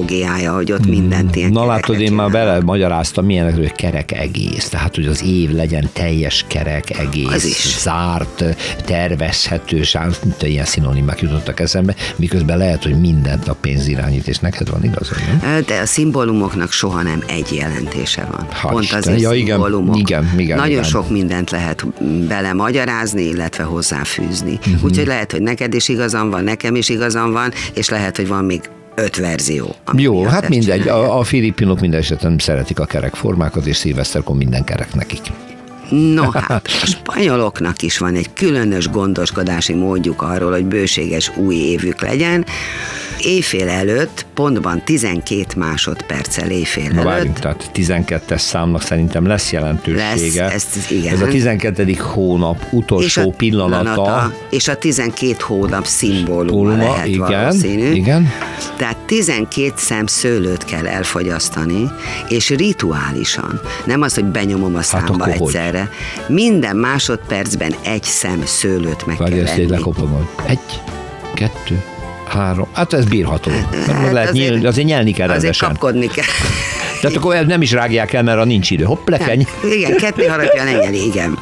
[0.00, 4.68] analógiája, hogy ott mindent ilyen Na látod, én már bele magyaráztam, milyen hogy kerek egész,
[4.68, 7.78] tehát hogy az év legyen teljes kerek egész, az is.
[7.78, 8.44] zárt,
[8.84, 9.82] tervezhető,
[10.22, 14.84] mint ilyen szinonimák jutottak eszembe, miközben lehet, hogy mindent a pénz irányít, és neked van
[14.84, 15.62] igazad, nem?
[15.66, 18.46] De a szimbólumoknak soha nem egy jelentése van.
[18.50, 19.60] Ha Pont az ja, igen,
[19.94, 20.82] igen, igen, Nagyon igen.
[20.82, 21.86] sok mindent lehet
[22.28, 24.58] bele magyarázni, illetve hozzáfűzni.
[24.66, 24.84] Uh-huh.
[24.84, 28.44] Úgyhogy lehet, hogy neked is igazam van, nekem is igazam van, és lehet, hogy van
[28.44, 28.60] még
[28.94, 29.74] öt verzió.
[29.96, 34.64] Jó, hát mindegy, a, a filipinok minden esetben szeretik a kerek formákat, és szilveszterkor minden
[34.64, 35.20] kerek nekik.
[35.90, 42.00] No hát, a spanyoloknak is van egy különös gondoskodási módjuk arról, hogy bőséges új évük
[42.00, 42.44] legyen.
[43.24, 47.04] Éjfél előtt, pontban 12 másodperccel éjfél Na, előtt.
[47.04, 50.44] Várjunk, tehát 12-es számnak szerintem lesz jelentősége.
[50.44, 51.12] Lesz, ezt, igen.
[51.12, 51.96] Ez a 12.
[51.98, 53.82] hónap utolsó és a pillanata.
[53.82, 54.32] pillanata.
[54.50, 57.92] És a 12 hónap szimbóluma lehet igen, valószínű.
[57.92, 58.28] Igen.
[58.76, 61.90] Tehát 12 szem szőlőt kell elfogyasztani,
[62.28, 63.60] és rituálisan.
[63.84, 65.88] Nem az, hogy benyomom a számba hát egyszerre, percre.
[66.28, 69.82] Minden másodpercben egy szem szőlőt meg Várj, kell ezt venni.
[70.46, 70.82] Egy,
[71.34, 71.82] kettő,
[72.30, 72.66] három.
[72.72, 73.50] Hát ez bírható.
[73.86, 76.24] Hát lehet azért, nyílni, azért nyelni kell Azért kapkodni kell.
[77.00, 78.84] Tehát akkor nem is rágják el, mert a nincs idő.
[78.84, 79.46] Hopp, lekeny.
[79.72, 81.38] Igen, ketté harapja lenyeli, igen.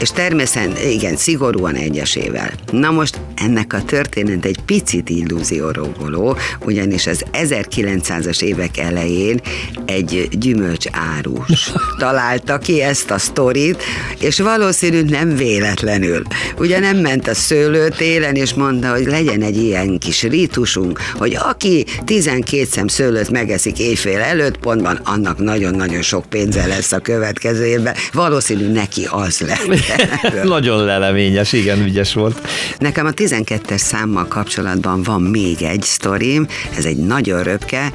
[0.00, 2.50] És természetesen, igen, szigorúan egyesével.
[2.72, 9.40] Na most ennek a történet egy picit illúzióról való, ugyanis az 1900-as évek elején
[9.86, 10.86] egy gyümölcs
[11.16, 13.82] árus találta ki ezt a sztorit,
[14.20, 16.22] és valószínű nem véletlenül.
[16.58, 21.86] Ugye nem ment a szőlőtélen, és mondta, hogy legyen egy ilyen kis rítusunk, hogy aki
[22.04, 27.66] 12 szem szőlőt megeszik éjfél előtt, pontban van, annak nagyon-nagyon sok pénze lesz a következő
[27.66, 27.94] évben.
[28.12, 29.68] Valószínű neki az lett.
[30.44, 32.48] nagyon leleményes, igen, ügyes volt.
[32.78, 37.92] Nekem a 12-es számmal kapcsolatban van még egy sztorim, ez egy nagyon röpke,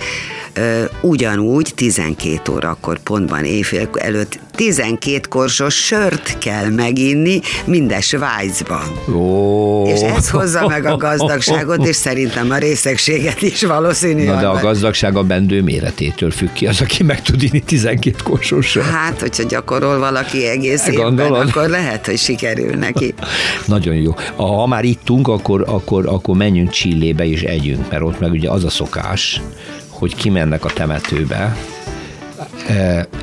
[1.02, 8.82] ugyanúgy 12 órakor pontban éjfél előtt 12 korsos sört kell meginni minden Svájcban.
[9.14, 9.90] Oh.
[9.90, 14.26] És ez hozza meg a gazdagságot, és szerintem a részegséget is valószínű.
[14.26, 18.16] Na de a gazdagság a bendő méretétől függ ki, az, aki meg tud inni 12
[18.24, 18.86] korsos sört.
[18.86, 23.14] Hát, hogyha gyakorol valaki egész évben, akkor lehet, hogy sikerül neki.
[23.66, 24.16] Nagyon jó.
[24.36, 28.64] Ha már ittunk, akkor, akkor, akkor menjünk Csillébe és együnk, mert ott meg ugye az
[28.64, 29.42] a szokás,
[29.88, 31.58] hogy kimennek a temetőbe,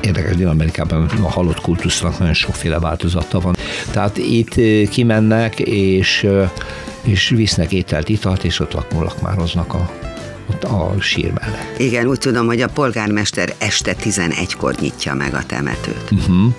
[0.01, 3.55] Érdekes, Dél-Amerikában a halott kultusznak nagyon sokféle változata van.
[3.91, 6.51] Tehát itt e, kimennek, és, e,
[7.03, 10.06] és visznek ételt, italt, és ott lakmároznak a
[10.63, 11.79] a sír mellett.
[11.79, 16.11] Igen, úgy tudom, hogy a polgármester este 11-kor nyitja meg a temetőt.
[16.11, 16.53] Uh-huh.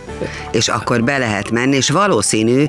[0.53, 2.64] És akkor be lehet menni, és valószínű,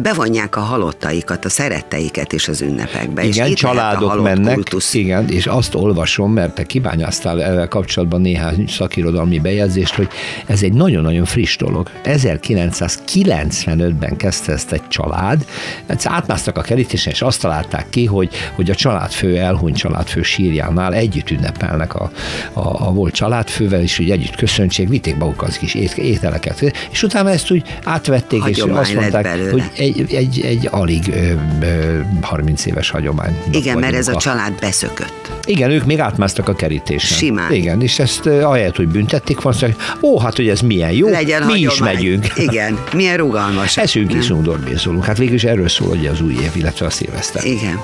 [0.00, 3.24] bevonják a halottaikat, a szeretteiket is az ünnepekbe.
[3.24, 4.94] Igen, és családok mennek, kultusz.
[4.94, 10.08] igen, és azt olvasom, mert te kibányáztál ezzel kapcsolatban néhány szakirodalmi bejegyzést, hogy
[10.46, 11.90] ez egy nagyon-nagyon friss dolog.
[12.04, 15.46] 1995-ben kezdte ezt egy család,
[16.04, 20.94] átmásztak a kerítésen, és azt találták ki, hogy, hogy a családfő, elhunyt családfő sírja Máriánál
[21.00, 22.10] együtt ünnepelnek a,
[22.52, 27.02] a, a volt családfővel, és úgy együtt köszöntsék, vitték maguk az kis ét, ételeket, és
[27.02, 31.32] utána ezt úgy átvették, hagyomány és azt mondták, hogy egy, egy, egy alig ö,
[31.66, 33.38] ö, 30 éves hagyomány.
[33.50, 35.32] Igen, mert ez a család beszökött.
[35.46, 37.18] Igen, ők még átmásztak a kerítésen.
[37.18, 37.52] Simán.
[37.52, 41.42] Igen, és ezt ahelyett, hogy büntették, van, hogy ó, hát, hogy ez milyen jó, Legyen
[41.42, 41.72] mi hagyomány.
[41.72, 42.26] is megyünk.
[42.50, 43.76] Igen, milyen rugalmas.
[43.76, 45.04] Eszünk is undorbézolunk.
[45.04, 47.44] Hát végül is erről szól hogy az új év, illetve a szilveszter.
[47.44, 47.80] Igen.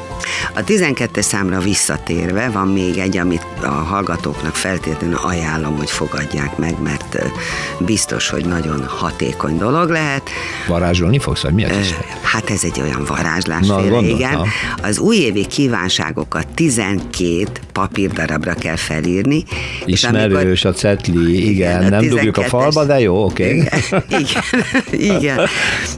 [0.54, 6.82] A 12 számra visszatérve van még egy, amit a hallgatóknak feltétlenül ajánlom, hogy fogadják meg,
[6.82, 7.18] mert
[7.78, 10.30] biztos, hogy nagyon hatékony dolog lehet.
[10.68, 11.94] Varázsolni fogsz, vagy mi ez?
[12.22, 14.38] Hát ez egy olyan varázslás, Na, féle, igen.
[14.82, 19.44] Az újévi kívánságokat 12 papírdarabra kell felírni.
[19.84, 23.44] Ismerős és amikor, a cetli, igen, igen nem dugjuk a falba, de jó, oké.
[23.44, 23.68] Okay.
[24.20, 24.42] Igen,
[24.90, 25.46] igen, igen.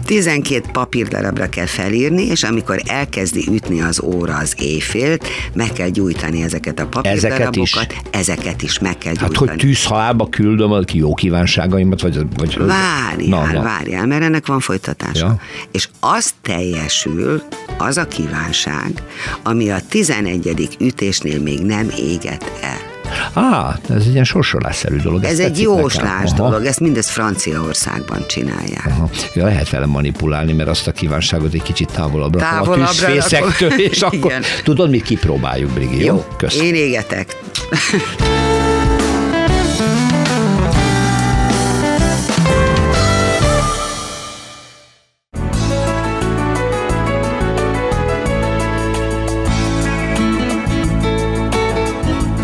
[0.04, 6.42] 12 papírdarabra kell felírni, és amikor elkezdi ütni az óra az éjfélt, meg kell gyújtani
[6.42, 7.76] ezeket a papírdarabokat, ezeket is,
[8.10, 9.38] ezeket is meg kell gyújtani.
[9.38, 12.18] Hát, hogy tűzhalálba küldöm a jó kívánságaimat, vagy...
[12.36, 13.62] vagy várjál, na, na.
[13.62, 15.26] várjál, mert ennek van folytatása.
[15.26, 15.40] Ja.
[15.70, 17.42] És az teljesül,
[17.78, 19.02] az a kívánság,
[19.42, 20.76] ami a 11.
[20.78, 22.91] ütésnél még nem éget el.
[23.32, 25.24] Á, ez egy ilyen sorsolásszerű dolog.
[25.24, 26.36] Ez, ez egy jóslás nekem.
[26.36, 28.86] dolog, ezt mindezt Franciaországban csinálják.
[28.86, 29.08] Aha.
[29.34, 34.02] Ja, lehet vele manipulálni, mert azt a kívánságot egy kicsit távolabbra, távolabbra a tűzfészektől, és
[34.12, 34.32] akkor
[34.64, 36.06] tudod, mi kipróbáljuk, Brigi, jó?
[36.06, 36.24] jó?
[36.36, 36.66] Köszönöm.
[36.66, 37.36] Én égetek.